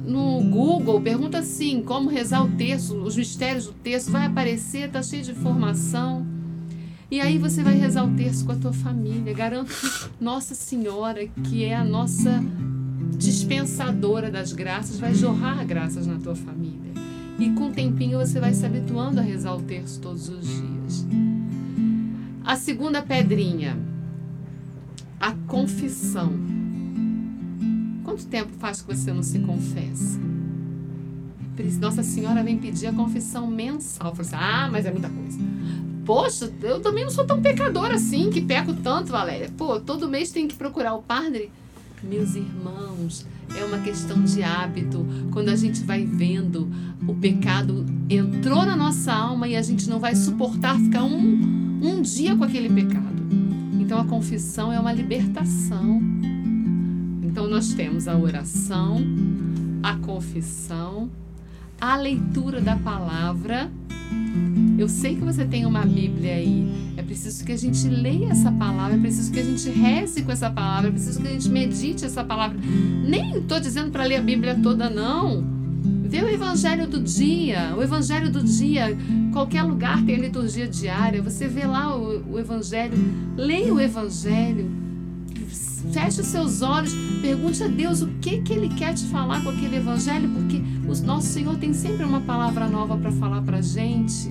no 0.04 0.42
Google, 0.42 1.00
pergunta 1.00 1.38
assim, 1.38 1.82
como 1.82 2.08
rezar 2.08 2.44
o 2.44 2.48
terço, 2.52 2.96
os 2.96 3.16
mistérios 3.16 3.66
do 3.66 3.72
terço, 3.72 4.10
vai 4.10 4.26
aparecer, 4.26 4.90
tá 4.90 5.02
cheio 5.02 5.22
de 5.22 5.30
informação. 5.30 6.26
E 7.10 7.20
aí 7.20 7.38
você 7.38 7.62
vai 7.62 7.74
rezar 7.74 8.04
o 8.04 8.14
terço 8.14 8.44
com 8.44 8.52
a 8.52 8.56
tua 8.56 8.72
família. 8.72 9.32
Garanto 9.32 9.68
que 9.68 10.24
Nossa 10.24 10.54
Senhora, 10.54 11.26
que 11.26 11.64
é 11.64 11.74
a 11.74 11.84
nossa 11.84 12.42
dispensadora 13.16 14.30
das 14.30 14.52
graças, 14.52 14.98
vai 14.98 15.14
jorrar 15.14 15.64
graças 15.64 16.06
na 16.06 16.18
tua 16.18 16.34
família. 16.34 16.93
E 17.38 17.50
com 17.50 17.68
o 17.68 17.72
tempinho 17.72 18.18
você 18.18 18.38
vai 18.38 18.52
se 18.52 18.64
habituando 18.64 19.20
a 19.20 19.22
rezar 19.22 19.54
o 19.54 19.62
terço 19.62 20.00
todos 20.00 20.28
os 20.28 20.46
dias. 20.46 21.06
A 22.44 22.56
segunda 22.56 23.02
pedrinha, 23.02 23.76
a 25.18 25.32
confissão. 25.46 26.32
Quanto 28.04 28.26
tempo 28.26 28.52
faz 28.58 28.82
que 28.82 28.94
você 28.94 29.12
não 29.12 29.22
se 29.22 29.38
confessa? 29.40 30.20
Nossa 31.80 32.02
Senhora 32.02 32.42
vem 32.42 32.58
pedir 32.58 32.88
a 32.88 32.92
confissão 32.92 33.46
mensal. 33.46 34.14
Assim, 34.18 34.34
ah, 34.36 34.68
mas 34.70 34.86
é 34.86 34.90
muita 34.90 35.08
coisa. 35.08 35.38
Poxa, 36.04 36.52
eu 36.62 36.80
também 36.80 37.04
não 37.04 37.10
sou 37.10 37.24
tão 37.24 37.40
pecadora 37.40 37.94
assim, 37.94 38.30
que 38.30 38.40
peco 38.40 38.74
tanto, 38.74 39.10
Valéria. 39.10 39.48
Pô, 39.56 39.80
todo 39.80 40.08
mês 40.08 40.30
tem 40.30 40.46
que 40.46 40.54
procurar 40.54 40.94
o 40.94 41.02
padre. 41.02 41.50
Meus 42.08 42.34
irmãos, 42.34 43.26
é 43.56 43.64
uma 43.64 43.78
questão 43.78 44.22
de 44.22 44.42
hábito. 44.42 45.06
Quando 45.32 45.48
a 45.48 45.56
gente 45.56 45.82
vai 45.82 46.04
vendo 46.04 46.70
o 47.06 47.14
pecado 47.14 47.84
entrou 48.08 48.64
na 48.64 48.76
nossa 48.76 49.12
alma 49.12 49.48
e 49.48 49.56
a 49.56 49.62
gente 49.62 49.88
não 49.88 49.98
vai 49.98 50.14
suportar 50.14 50.78
ficar 50.78 51.04
um, 51.04 51.80
um 51.82 52.02
dia 52.02 52.36
com 52.36 52.44
aquele 52.44 52.68
pecado. 52.68 53.22
Então 53.80 53.98
a 53.98 54.04
confissão 54.04 54.72
é 54.72 54.78
uma 54.78 54.92
libertação. 54.92 56.00
Então 57.22 57.48
nós 57.48 57.74
temos 57.74 58.06
a 58.06 58.16
oração, 58.16 58.98
a 59.82 59.96
confissão, 59.96 61.10
a 61.80 61.96
leitura 61.96 62.60
da 62.60 62.76
palavra. 62.76 63.70
Eu 64.76 64.88
sei 64.88 65.14
que 65.14 65.24
você 65.24 65.44
tem 65.44 65.64
uma 65.64 65.84
Bíblia 65.84 66.34
aí. 66.34 66.68
É 66.96 67.02
preciso 67.02 67.44
que 67.44 67.52
a 67.52 67.56
gente 67.56 67.88
leia 67.88 68.30
essa 68.30 68.50
palavra, 68.50 68.96
é 68.96 69.00
preciso 69.00 69.30
que 69.32 69.38
a 69.38 69.44
gente 69.44 69.68
reze 69.68 70.22
com 70.22 70.32
essa 70.32 70.50
palavra, 70.50 70.88
é 70.88 70.92
preciso 70.92 71.20
que 71.20 71.28
a 71.28 71.30
gente 71.30 71.48
medite 71.48 72.04
essa 72.04 72.24
palavra. 72.24 72.58
Nem 73.06 73.38
estou 73.38 73.60
dizendo 73.60 73.90
para 73.90 74.04
ler 74.04 74.16
a 74.16 74.22
Bíblia 74.22 74.58
toda, 74.60 74.90
não. 74.90 75.44
Vê 75.84 76.22
o 76.22 76.28
Evangelho 76.28 76.86
do 76.86 77.00
dia. 77.00 77.74
O 77.76 77.82
Evangelho 77.82 78.30
do 78.30 78.42
dia, 78.42 78.96
qualquer 79.32 79.62
lugar 79.62 80.02
tem 80.04 80.16
liturgia 80.16 80.66
diária. 80.66 81.22
Você 81.22 81.46
vê 81.46 81.66
lá 81.66 81.96
o, 81.96 82.34
o 82.34 82.38
Evangelho, 82.38 82.94
leia 83.36 83.72
o 83.72 83.80
Evangelho, 83.80 84.70
feche 85.92 86.20
os 86.20 86.26
seus 86.26 86.62
olhos, 86.62 86.92
pergunte 87.20 87.62
a 87.62 87.68
Deus 87.68 88.02
o 88.02 88.08
que, 88.20 88.40
que 88.42 88.52
Ele 88.52 88.68
quer 88.70 88.94
te 88.94 89.04
falar 89.04 89.42
com 89.42 89.50
aquele 89.50 89.76
Evangelho, 89.76 90.28
porque 90.30 90.62
o 90.88 91.06
nosso 91.06 91.28
Senhor 91.28 91.56
tem 91.56 91.72
sempre 91.72 92.04
uma 92.04 92.20
palavra 92.20 92.68
nova 92.68 92.96
para 92.96 93.12
falar 93.12 93.42
para 93.42 93.58
a 93.58 93.62
gente. 93.62 94.30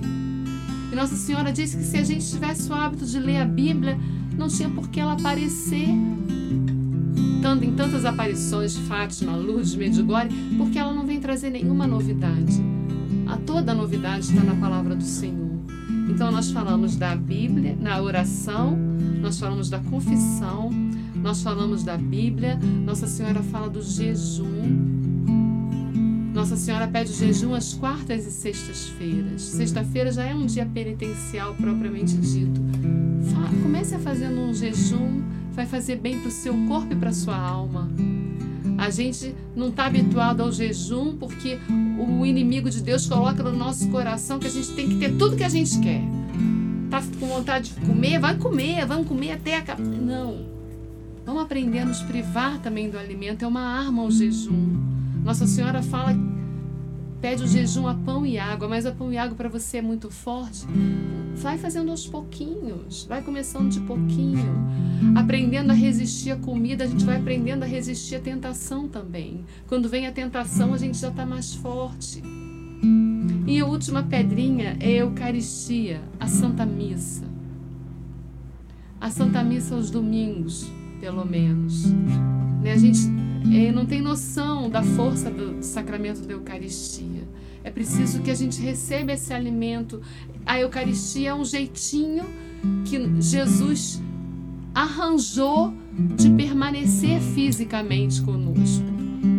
E 0.94 0.96
Nossa 0.96 1.16
Senhora 1.16 1.52
disse 1.52 1.76
que 1.76 1.82
se 1.82 1.96
a 1.96 2.04
gente 2.04 2.24
tivesse 2.24 2.70
o 2.70 2.72
hábito 2.72 3.04
de 3.04 3.18
ler 3.18 3.38
a 3.38 3.44
Bíblia, 3.44 3.98
não 4.38 4.46
tinha 4.46 4.70
por 4.70 4.88
que 4.88 5.00
ela 5.00 5.14
aparecer 5.14 5.88
em 5.88 7.72
tantas 7.74 8.04
aparições, 8.04 8.76
Fátima, 8.76 9.34
Lourdes, 9.34 9.74
Medjugorje, 9.74 10.28
porque 10.56 10.78
ela 10.78 10.94
não 10.94 11.04
vem 11.04 11.18
trazer 11.18 11.50
nenhuma 11.50 11.84
novidade. 11.84 12.62
A 13.26 13.36
toda 13.36 13.74
novidade 13.74 14.26
está 14.26 14.44
na 14.44 14.54
palavra 14.54 14.94
do 14.94 15.02
Senhor. 15.02 15.58
Então 16.08 16.30
nós 16.30 16.52
falamos 16.52 16.94
da 16.94 17.16
Bíblia, 17.16 17.76
na 17.80 18.00
oração, 18.00 18.78
nós 19.20 19.36
falamos 19.36 19.68
da 19.68 19.80
confissão, 19.80 20.70
nós 21.16 21.42
falamos 21.42 21.82
da 21.82 21.96
Bíblia, 21.96 22.56
Nossa 22.84 23.08
Senhora 23.08 23.42
fala 23.42 23.68
do 23.68 23.82
jejum. 23.82 25.03
Nossa 26.44 26.58
Senhora 26.58 26.86
pede 26.86 27.10
jejum 27.10 27.54
às 27.54 27.72
quartas 27.72 28.26
e 28.26 28.30
sextas-feiras. 28.30 29.40
Sexta-feira 29.40 30.12
já 30.12 30.24
é 30.24 30.34
um 30.34 30.44
dia 30.44 30.66
penitencial 30.66 31.54
propriamente 31.54 32.14
dito. 32.18 32.60
Comece 33.62 33.94
a 33.94 33.98
fazer 33.98 34.28
um 34.28 34.52
jejum 34.52 35.22
vai 35.52 35.64
fazer 35.64 35.96
bem 35.96 36.20
para 36.20 36.28
o 36.28 36.30
seu 36.30 36.52
corpo 36.68 36.92
e 36.92 36.96
para 36.96 37.08
a 37.08 37.14
sua 37.14 37.34
alma. 37.34 37.88
A 38.76 38.90
gente 38.90 39.34
não 39.56 39.70
está 39.70 39.86
habituado 39.86 40.42
ao 40.42 40.52
jejum 40.52 41.16
porque 41.16 41.58
o 41.98 42.26
inimigo 42.26 42.68
de 42.68 42.82
Deus 42.82 43.06
coloca 43.06 43.42
no 43.42 43.56
nosso 43.56 43.88
coração 43.88 44.38
que 44.38 44.46
a 44.46 44.50
gente 44.50 44.70
tem 44.72 44.86
que 44.86 44.96
ter 44.96 45.16
tudo 45.16 45.36
que 45.38 45.44
a 45.44 45.48
gente 45.48 45.80
quer. 45.80 46.02
Tá 46.90 47.02
com 47.18 47.26
vontade 47.26 47.70
de 47.70 47.86
comer? 47.86 48.18
Vai 48.18 48.36
comer, 48.36 48.84
vamos 48.84 49.08
comer 49.08 49.32
até 49.32 49.56
a 49.56 49.78
Não. 49.78 50.44
Vamos 51.24 51.42
aprender 51.42 51.78
a 51.78 51.84
nos 51.86 52.02
privar 52.02 52.58
também 52.58 52.90
do 52.90 52.98
alimento. 52.98 53.46
É 53.46 53.48
uma 53.48 53.62
arma 53.62 54.02
o 54.02 54.10
jejum. 54.10 54.92
Nossa 55.24 55.46
Senhora 55.46 55.82
fala 55.82 56.33
pede 57.24 57.42
o 57.42 57.48
jejum 57.48 57.88
a 57.88 57.94
pão 57.94 58.26
e 58.26 58.38
água, 58.38 58.68
mas 58.68 58.84
a 58.84 58.92
pão 58.92 59.10
e 59.10 59.16
água 59.16 59.34
para 59.34 59.48
você 59.48 59.78
é 59.78 59.82
muito 59.82 60.10
forte, 60.10 60.66
vai 61.36 61.56
fazendo 61.56 61.90
aos 61.90 62.06
pouquinhos, 62.06 63.06
vai 63.06 63.22
começando 63.22 63.70
de 63.70 63.80
pouquinho, 63.80 64.54
aprendendo 65.16 65.70
a 65.70 65.74
resistir 65.74 66.32
à 66.32 66.36
comida, 66.36 66.84
a 66.84 66.86
gente 66.86 67.02
vai 67.02 67.16
aprendendo 67.16 67.62
a 67.62 67.66
resistir 67.66 68.16
à 68.16 68.20
tentação 68.20 68.88
também. 68.88 69.42
Quando 69.66 69.88
vem 69.88 70.06
a 70.06 70.12
tentação, 70.12 70.74
a 70.74 70.76
gente 70.76 70.98
já 70.98 71.08
está 71.08 71.24
mais 71.24 71.54
forte. 71.54 72.22
E 73.46 73.58
a 73.58 73.64
última 73.64 74.02
pedrinha 74.02 74.76
é 74.78 74.88
a 74.88 75.04
Eucaristia, 75.04 76.02
a 76.20 76.26
Santa 76.26 76.66
Missa. 76.66 77.24
A 79.00 79.08
Santa 79.08 79.42
Missa 79.42 79.74
aos 79.74 79.90
domingos, 79.90 80.70
pelo 81.00 81.24
menos. 81.24 81.86
Né? 82.62 82.72
A 82.72 82.76
gente 82.76 83.23
é, 83.52 83.70
não 83.72 83.84
tem 83.84 84.00
noção 84.00 84.70
da 84.70 84.82
força 84.82 85.30
do 85.30 85.62
sacramento 85.62 86.26
da 86.26 86.32
Eucaristia. 86.32 87.26
É 87.62 87.70
preciso 87.70 88.20
que 88.20 88.30
a 88.30 88.34
gente 88.34 88.60
receba 88.60 89.12
esse 89.12 89.32
alimento. 89.32 90.00
A 90.44 90.60
Eucaristia 90.60 91.30
é 91.30 91.34
um 91.34 91.44
jeitinho 91.44 92.24
que 92.84 93.20
Jesus 93.20 94.00
arranjou 94.74 95.72
de 96.16 96.30
permanecer 96.30 97.20
fisicamente 97.20 98.20
conosco. 98.22 98.84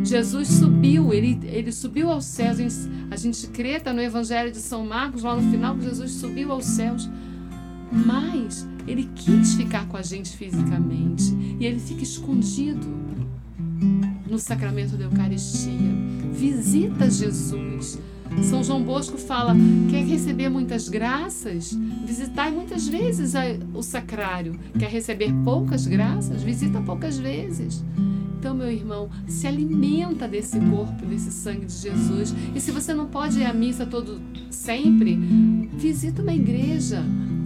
Jesus 0.03 0.47
subiu, 0.47 1.13
ele, 1.13 1.39
ele 1.43 1.71
subiu 1.71 2.09
aos 2.09 2.25
céus. 2.25 2.87
A 3.11 3.15
gente 3.15 3.47
crê, 3.47 3.79
tá 3.79 3.91
no 3.91 4.01
Evangelho 4.01 4.51
de 4.51 4.59
São 4.59 4.85
Marcos, 4.85 5.23
lá 5.23 5.35
no 5.35 5.51
final, 5.51 5.75
que 5.75 5.83
Jesus 5.83 6.11
subiu 6.11 6.51
aos 6.51 6.65
céus. 6.65 7.09
Mas 7.91 8.67
ele 8.87 9.09
quis 9.15 9.55
ficar 9.55 9.87
com 9.87 9.97
a 9.97 10.01
gente 10.01 10.35
fisicamente. 10.35 11.35
E 11.59 11.65
ele 11.65 11.79
fica 11.79 12.03
escondido 12.03 12.87
no 14.27 14.39
sacramento 14.39 14.95
da 14.97 15.05
Eucaristia. 15.05 15.91
Visita 16.31 17.09
Jesus. 17.09 17.99
São 18.43 18.63
João 18.63 18.83
Bosco 18.83 19.17
fala: 19.17 19.55
quer 19.89 20.03
receber 20.03 20.49
muitas 20.49 20.89
graças? 20.89 21.73
Visitai 22.05 22.51
muitas 22.51 22.87
vezes 22.87 23.33
o 23.73 23.81
sacrário. 23.81 24.59
Quer 24.77 24.89
receber 24.89 25.33
poucas 25.43 25.87
graças? 25.87 26.43
Visita 26.43 26.81
poucas 26.81 27.17
vezes. 27.17 27.83
Então, 28.37 28.53
meu 28.53 28.69
irmão, 28.69 29.09
se 29.27 29.47
alimenta 29.47 30.27
desse 30.27 30.59
corpo, 30.59 31.05
desse 31.05 31.31
sangue 31.31 31.65
de 31.65 31.73
Jesus. 31.73 32.35
E 32.53 32.59
se 32.59 32.69
você 32.69 32.93
não 32.93 33.07
pode 33.07 33.39
ir 33.39 33.45
à 33.45 33.53
missa 33.53 33.87
todo 33.87 34.21
sempre, 34.51 35.15
visita 35.73 36.21
uma 36.21 36.33
igreja 36.33 37.03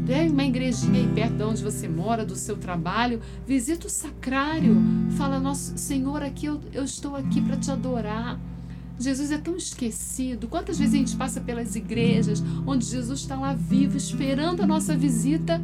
Tem 0.09 0.27
uma 0.27 0.43
igrejinha 0.43 1.01
aí 1.01 1.07
perto 1.13 1.35
de 1.35 1.43
onde 1.43 1.63
você 1.63 1.87
mora, 1.87 2.25
do 2.25 2.35
seu 2.35 2.57
trabalho. 2.57 3.21
Visita 3.45 3.85
o 3.85 3.89
sacrário. 3.91 4.75
Fala, 5.15 5.39
nosso 5.39 5.77
Senhor, 5.77 6.23
aqui 6.23 6.47
eu, 6.47 6.59
eu 6.73 6.83
estou 6.83 7.15
aqui 7.15 7.39
para 7.39 7.55
te 7.55 7.69
adorar. 7.69 8.39
Jesus 8.99 9.31
é 9.31 9.37
tão 9.37 9.55
esquecido. 9.55 10.47
Quantas 10.47 10.79
vezes 10.79 10.95
a 10.95 10.97
gente 10.97 11.15
passa 11.15 11.39
pelas 11.39 11.75
igrejas 11.75 12.43
onde 12.65 12.85
Jesus 12.85 13.19
está 13.19 13.35
lá 13.35 13.53
vivo, 13.53 13.97
esperando 13.97 14.63
a 14.63 14.65
nossa 14.65 14.97
visita 14.97 15.61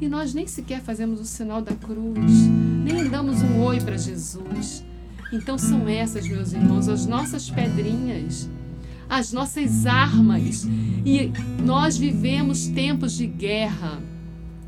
e 0.00 0.08
nós 0.08 0.32
nem 0.32 0.46
sequer 0.46 0.80
fazemos 0.80 1.20
o 1.20 1.26
sinal 1.26 1.60
da 1.60 1.74
cruz, 1.74 2.32
nem 2.82 3.10
damos 3.10 3.42
um 3.42 3.60
oi 3.60 3.78
para 3.78 3.98
Jesus. 3.98 4.82
Então 5.30 5.58
são 5.58 5.86
essas, 5.86 6.26
meus 6.26 6.54
irmãos, 6.54 6.88
as 6.88 7.04
nossas 7.04 7.50
pedrinhas, 7.50 8.48
as 9.08 9.32
nossas 9.32 9.86
armas. 9.86 10.64
E 11.04 11.32
nós 11.62 11.96
vivemos 11.96 12.66
tempos 12.66 13.12
de 13.14 13.26
guerra. 13.26 14.00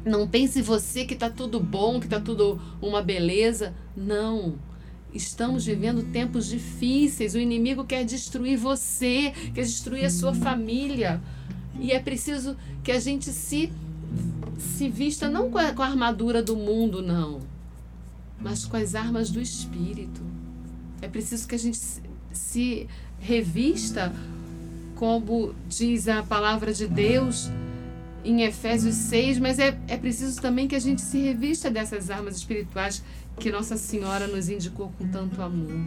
Não 0.04 0.28
pense 0.28 0.60
você 0.60 1.04
que 1.04 1.14
está 1.14 1.30
tudo 1.30 1.58
bom, 1.58 1.98
que 1.98 2.06
está 2.06 2.20
tudo 2.20 2.60
uma 2.80 3.02
beleza. 3.02 3.74
Não. 3.96 4.54
Estamos 5.12 5.64
vivendo 5.64 6.02
tempos 6.12 6.46
difíceis. 6.48 7.34
O 7.34 7.38
inimigo 7.38 7.84
quer 7.84 8.04
destruir 8.04 8.58
você, 8.58 9.32
quer 9.54 9.62
destruir 9.62 10.04
a 10.04 10.10
sua 10.10 10.34
família. 10.34 11.22
E 11.78 11.92
é 11.92 12.00
preciso 12.00 12.56
que 12.82 12.92
a 12.92 13.00
gente 13.00 13.30
se, 13.30 13.72
se 14.58 14.88
vista 14.88 15.28
não 15.28 15.50
com 15.50 15.58
a, 15.58 15.72
com 15.72 15.82
a 15.82 15.86
armadura 15.86 16.42
do 16.42 16.56
mundo, 16.56 17.02
não, 17.02 17.40
mas 18.40 18.64
com 18.64 18.76
as 18.76 18.94
armas 18.94 19.30
do 19.30 19.40
espírito. 19.40 20.22
É 21.00 21.08
preciso 21.08 21.46
que 21.46 21.54
a 21.54 21.58
gente 21.58 21.76
se, 21.76 22.02
se 22.32 22.88
revista, 23.24 24.12
como 24.96 25.54
diz 25.66 26.08
a 26.08 26.22
palavra 26.22 26.74
de 26.74 26.86
Deus 26.86 27.50
em 28.22 28.42
Efésios 28.42 28.94
6, 28.94 29.38
mas 29.38 29.58
é, 29.58 29.78
é 29.88 29.96
preciso 29.96 30.40
também 30.40 30.68
que 30.68 30.74
a 30.74 30.78
gente 30.78 31.00
se 31.00 31.18
revista 31.18 31.70
dessas 31.70 32.10
armas 32.10 32.36
espirituais 32.36 33.02
que 33.38 33.50
Nossa 33.50 33.76
Senhora 33.78 34.26
nos 34.26 34.48
indicou 34.50 34.92
com 34.98 35.08
tanto 35.08 35.40
amor. 35.40 35.86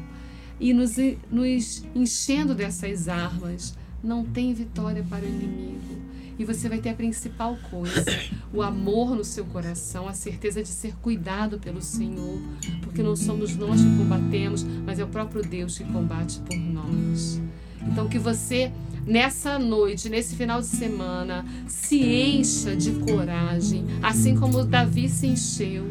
E 0.60 0.74
nos, 0.74 0.96
nos 1.32 1.86
enchendo 1.94 2.56
dessas 2.56 3.08
armas, 3.08 3.76
não 4.08 4.24
tem 4.24 4.54
vitória 4.54 5.06
para 5.08 5.26
o 5.26 5.28
inimigo. 5.28 6.02
E 6.40 6.46
você 6.46 6.70
vai 6.70 6.80
ter 6.80 6.90
a 6.90 6.94
principal 6.94 7.58
coisa: 7.70 8.06
o 8.54 8.62
amor 8.62 9.16
no 9.16 9.24
seu 9.24 9.46
coração, 9.46 10.08
a 10.08 10.14
certeza 10.14 10.64
de 10.64 10.70
ser 10.70 10.96
cuidado 11.02 11.60
pelo 11.60 11.82
Senhor, 11.82 12.42
porque 12.82 13.04
não 13.04 13.16
somos 13.16 13.56
nós 13.56 13.82
que 13.82 13.98
combatemos, 13.98 14.64
mas 14.86 15.00
é 15.00 15.04
o 15.04 15.08
próprio 15.08 15.42
Deus 15.42 15.78
que 15.78 15.84
combate 15.84 16.40
por 16.40 16.58
nós. 16.58 17.42
Então, 17.86 18.08
que 18.08 18.20
você, 18.20 18.72
nessa 19.06 19.58
noite, 19.60 20.10
nesse 20.10 20.36
final 20.36 20.60
de 20.60 20.68
semana, 20.68 21.46
se 21.68 21.98
encha 22.02 22.76
de 22.76 22.92
coragem, 22.92 23.86
assim 24.02 24.36
como 24.36 24.64
Davi 24.64 25.08
se 25.10 25.28
encheu 25.28 25.86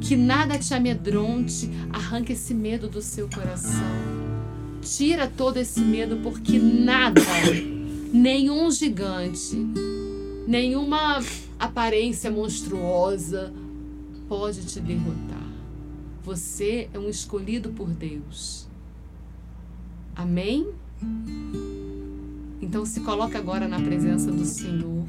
que 0.00 0.14
nada 0.14 0.56
te 0.56 0.72
amedronte, 0.72 1.68
arranque 1.92 2.32
esse 2.32 2.54
medo 2.54 2.88
do 2.88 3.02
seu 3.02 3.28
coração. 3.28 4.15
Tira 4.86 5.26
todo 5.26 5.56
esse 5.56 5.80
medo, 5.80 6.18
porque 6.22 6.58
nada, 6.60 7.20
nenhum 8.12 8.70
gigante, 8.70 9.56
nenhuma 10.46 11.20
aparência 11.58 12.30
monstruosa 12.30 13.52
pode 14.28 14.64
te 14.64 14.78
derrotar. 14.78 15.46
Você 16.22 16.88
é 16.94 16.98
um 16.98 17.08
escolhido 17.08 17.70
por 17.70 17.88
Deus. 17.88 18.68
Amém? 20.14 20.68
Então 22.62 22.86
se 22.86 23.00
coloca 23.00 23.36
agora 23.36 23.66
na 23.66 23.80
presença 23.80 24.30
do 24.30 24.44
Senhor 24.44 25.04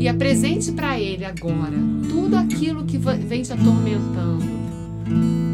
e 0.00 0.08
apresente 0.08 0.72
para 0.72 0.98
Ele 0.98 1.24
agora 1.24 1.76
tudo 2.08 2.36
aquilo 2.36 2.84
que 2.84 2.98
vem 2.98 3.42
te 3.42 3.52
atormentando, 3.52 4.44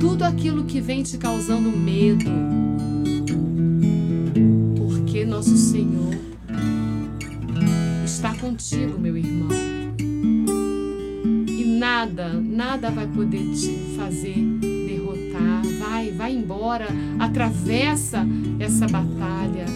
tudo 0.00 0.24
aquilo 0.24 0.64
que 0.64 0.80
vem 0.80 1.02
te 1.02 1.18
causando 1.18 1.70
medo, 1.70 2.30
porque 4.76 5.24
nosso 5.24 5.56
Senhor 5.56 6.14
está 8.04 8.34
contigo, 8.34 8.98
meu 8.98 9.16
irmão. 9.16 9.48
E 11.48 11.64
nada, 11.78 12.34
nada 12.34 12.90
vai 12.90 13.06
poder 13.06 13.52
te 13.52 13.96
fazer 13.96 14.36
derrotar. 14.60 15.62
Vai, 15.80 16.10
vai 16.12 16.32
embora, 16.32 16.86
atravessa 17.18 18.24
essa 18.60 18.86
batalha. 18.86 19.66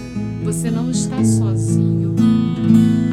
Você 0.44 0.70
não 0.70 0.90
está 0.90 1.24
sozinho. 1.24 2.14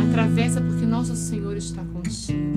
Atravessa 0.07 0.61
porque 0.61 0.85
nosso 0.85 1.15
Senhor 1.15 1.57
está 1.57 1.83
contigo. 1.83 2.52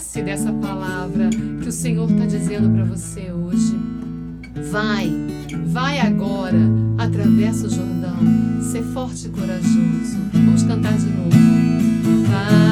Posse 0.00 0.22
dessa 0.22 0.50
palavra 0.50 1.28
que 1.62 1.68
o 1.68 1.72
Senhor 1.72 2.10
está 2.10 2.24
dizendo 2.24 2.70
para 2.70 2.84
você 2.84 3.30
hoje. 3.30 3.78
Vai, 4.70 5.12
vai 5.66 6.00
agora, 6.00 6.56
atravessa 6.98 7.66
o 7.66 7.70
Jordão, 7.70 8.16
ser 8.62 8.82
forte 8.94 9.26
e 9.26 9.28
corajoso. 9.28 10.18
Vamos 10.32 10.62
cantar 10.62 10.96
de 10.96 11.04
novo. 11.04 11.30
Vai 12.26 12.69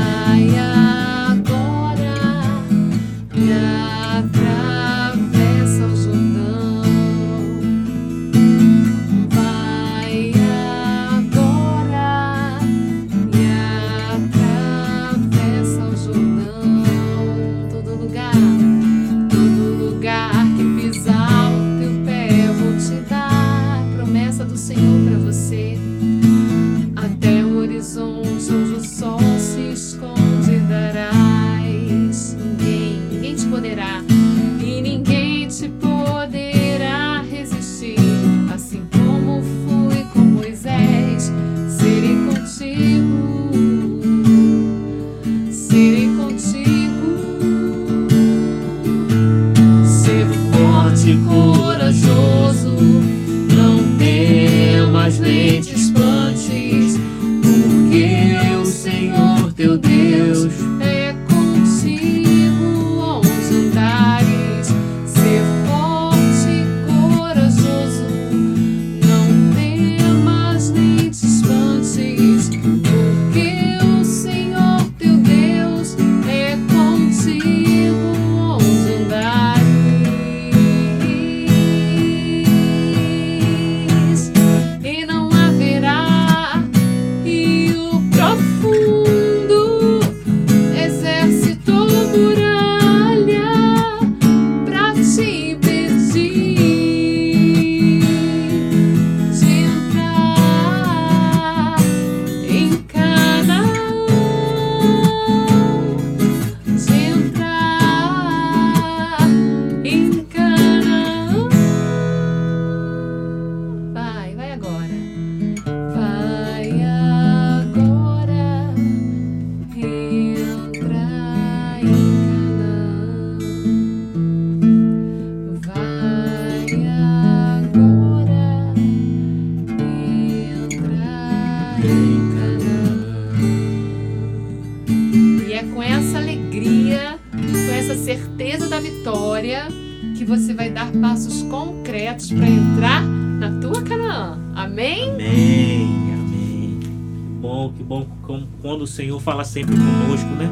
Senhor 148.98 149.20
fala 149.20 149.44
sempre 149.44 149.76
conosco, 149.76 150.28
né? 150.30 150.50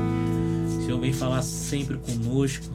O 0.69 0.85
Senhor 0.85 1.01
vem 1.01 1.13
falar 1.13 1.43
sempre 1.43 1.97
conosco. 1.97 2.73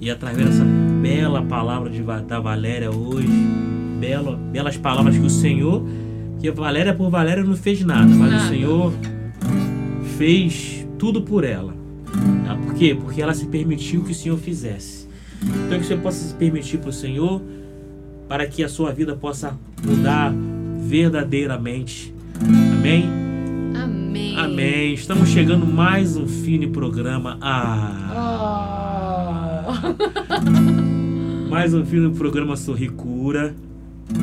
E 0.00 0.10
através 0.10 0.48
dessa 0.48 0.64
bela 1.00 1.42
palavra 1.42 1.88
de, 1.88 2.02
da 2.02 2.40
Valéria 2.40 2.90
hoje, 2.90 3.28
bela, 4.00 4.36
belas 4.36 4.76
palavras 4.76 5.16
que 5.16 5.24
o 5.24 5.30
Senhor, 5.30 5.84
que 6.40 6.48
a 6.48 6.52
Valéria 6.52 6.92
por 6.92 7.08
Valéria 7.08 7.44
não 7.44 7.54
fez 7.54 7.84
nada, 7.84 8.04
mas 8.04 8.32
Nada. 8.32 8.44
o 8.46 8.48
Senhor 8.48 8.92
fez 10.18 10.84
tudo 10.98 11.22
por 11.22 11.44
ela. 11.44 11.72
Tá? 12.44 12.56
Por 12.56 12.74
quê? 12.74 12.92
Porque 13.00 13.22
ela 13.22 13.32
se 13.32 13.46
permitiu 13.46 14.02
que 14.02 14.10
o 14.10 14.14
Senhor 14.14 14.36
fizesse. 14.36 15.08
Então 15.40 15.78
que 15.78 15.86
você 15.86 15.96
possa 15.96 16.18
se 16.18 16.34
permitir 16.34 16.78
para 16.78 16.90
o 16.90 16.92
Senhor, 16.92 17.40
para 18.28 18.44
que 18.44 18.64
a 18.64 18.68
sua 18.68 18.92
vida 18.92 19.14
possa 19.14 19.56
mudar 19.84 20.34
verdadeiramente. 20.80 22.12
Amém? 22.76 23.25
Amém. 24.50 24.94
Estamos 24.94 25.28
chegando 25.28 25.66
mais 25.66 26.16
um 26.16 26.24
fine 26.28 26.68
programa. 26.68 27.36
Ah, 27.40 28.04
Oh. 29.68 29.72
mais 31.50 31.74
um 31.74 31.84
fine 31.84 32.14
programa 32.14 32.56
Sorri 32.56 32.88
Cura. 32.88 33.56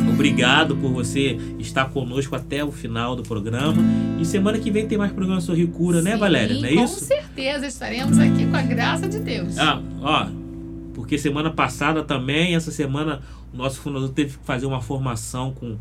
Obrigado 0.09 0.77
por 0.77 0.93
você 0.93 1.37
estar 1.59 1.89
conosco 1.89 2.33
até 2.37 2.63
o 2.63 2.71
final 2.71 3.17
do 3.17 3.23
programa. 3.23 3.83
E 4.17 4.23
semana 4.23 4.57
que 4.59 4.71
vem 4.71 4.87
tem 4.87 4.97
mais 4.97 5.11
programa 5.11 5.41
Sorri 5.41 5.67
Cura, 5.67 6.01
né, 6.01 6.13
Sim, 6.13 6.17
Valéria? 6.19 6.55
Não 6.57 6.69
é 6.69 6.73
com 6.73 6.83
isso? 6.85 7.03
certeza 7.03 7.67
estaremos 7.67 8.17
aqui 8.17 8.45
com 8.47 8.55
a 8.55 8.61
graça 8.61 9.09
de 9.09 9.19
Deus. 9.19 9.57
Ah, 9.57 9.81
ó, 10.01 10.27
porque 10.93 11.17
semana 11.17 11.49
passada 11.51 12.01
também, 12.01 12.55
essa 12.55 12.71
semana, 12.71 13.19
o 13.53 13.57
nosso 13.57 13.81
fundador 13.81 14.07
teve 14.07 14.37
que 14.37 14.45
fazer 14.45 14.65
uma 14.67 14.79
formação 14.81 15.51
com 15.51 15.75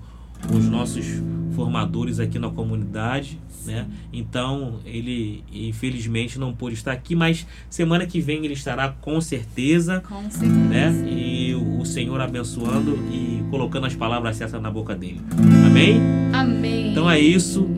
os 0.53 0.67
nossos 0.69 1.07
formadores 1.55 2.19
aqui 2.19 2.39
na 2.39 2.51
comunidade, 2.51 3.39
né? 3.65 3.87
Então, 4.13 4.81
ele 4.85 5.45
infelizmente 5.53 6.39
não 6.39 6.53
pôde 6.53 6.75
estar 6.75 6.93
aqui, 6.93 7.15
mas 7.15 7.47
semana 7.71 8.07
que 8.07 8.21
vem 8.21 8.45
ele 8.45 8.55
estará 8.55 8.89
com 8.89 9.21
certeza, 9.21 10.01
Com 10.09 10.31
certeza. 10.31 10.49
né? 10.55 10.93
E 11.09 11.55
o 11.55 11.85
Senhor 11.85 12.21
abençoando 12.21 12.97
e 13.13 13.43
colocando 13.51 13.87
as 13.87 13.95
palavras 13.95 14.37
certas 14.37 14.61
na 14.61 14.71
boca 14.71 14.95
dele. 14.95 15.21
Amém? 15.67 16.01
Amém. 16.33 16.91
Então 16.91 17.11
é 17.11 17.19
isso. 17.21 17.69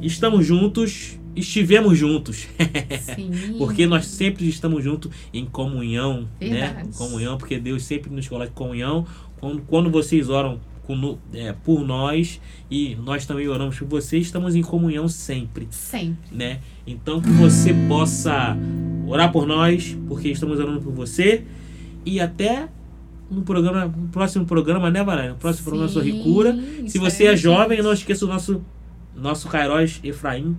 Estamos 0.00 0.46
juntos, 0.46 1.18
estivemos 1.34 1.96
juntos. 1.98 2.46
Porque 3.58 3.86
nós 3.86 4.06
sempre 4.06 4.48
estamos 4.48 4.82
juntos 4.82 5.10
em 5.32 5.44
comunhão, 5.44 6.28
né? 6.40 6.48
Verdade. 6.48 6.88
Em 6.88 6.92
comunhão, 6.92 7.38
porque 7.38 7.58
Deus 7.58 7.82
sempre 7.84 8.10
nos 8.10 8.28
coloca 8.28 8.50
em 8.50 8.54
comunhão. 8.54 9.06
Quando, 9.38 9.62
quando 9.62 9.90
vocês 9.90 10.28
oram 10.28 10.58
é, 11.32 11.52
por 11.52 11.84
nós 11.84 12.40
e 12.70 12.96
nós 12.96 13.24
também 13.26 13.48
oramos 13.48 13.78
por 13.78 13.88
vocês, 13.88 14.26
estamos 14.26 14.54
em 14.54 14.62
comunhão 14.62 15.08
sempre, 15.08 15.66
Sempre. 15.70 16.34
né? 16.36 16.60
Então 16.86 17.20
que 17.20 17.30
você 17.30 17.72
possa 17.88 18.56
orar 19.06 19.32
por 19.32 19.46
nós, 19.46 19.96
porque 20.06 20.28
estamos 20.28 20.58
orando 20.58 20.80
por 20.80 20.92
você 20.92 21.44
e 22.04 22.20
até 22.20 22.68
no 23.30 23.42
programa, 23.42 23.86
no 23.86 24.08
próximo 24.08 24.44
programa, 24.44 24.90
né, 24.90 25.02
Valéria? 25.02 25.30
No 25.30 25.36
próximo 25.36 25.64
programa 25.64 25.88
Sorri 25.88 26.22
Cura. 26.22 26.54
Se 26.86 26.98
você 26.98 27.24
é 27.24 27.34
estaremos 27.34 27.40
jovem, 27.40 27.82
não 27.82 27.92
esqueça 27.92 28.24
o 28.24 28.28
nosso 28.28 28.62
nosso 29.16 29.48
Kairos 29.48 30.00
Efraim 30.02 30.56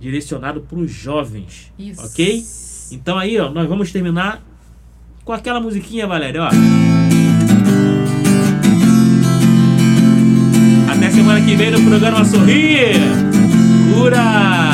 direcionado 0.00 0.60
para 0.60 0.78
os 0.78 0.90
jovens. 0.90 1.72
Isso. 1.78 2.04
Ok? 2.04 2.44
Então 2.92 3.18
aí, 3.18 3.38
ó, 3.38 3.50
nós 3.50 3.68
vamos 3.68 3.90
terminar 3.92 4.42
com 5.24 5.32
aquela 5.32 5.60
musiquinha, 5.60 6.06
Valéria, 6.06 6.44
ó. 6.44 7.07
Que 11.48 11.56
vem 11.56 11.70
no 11.70 11.80
programa 11.80 12.26
Sorrir. 12.26 13.00
Cura! 13.94 14.67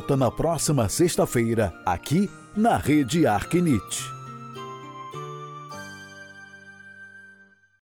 Volta 0.00 0.16
na 0.16 0.30
próxima 0.30 0.88
sexta-feira, 0.88 1.74
aqui 1.84 2.30
na 2.56 2.78
Rede 2.78 3.26
Arquinite. 3.26 4.19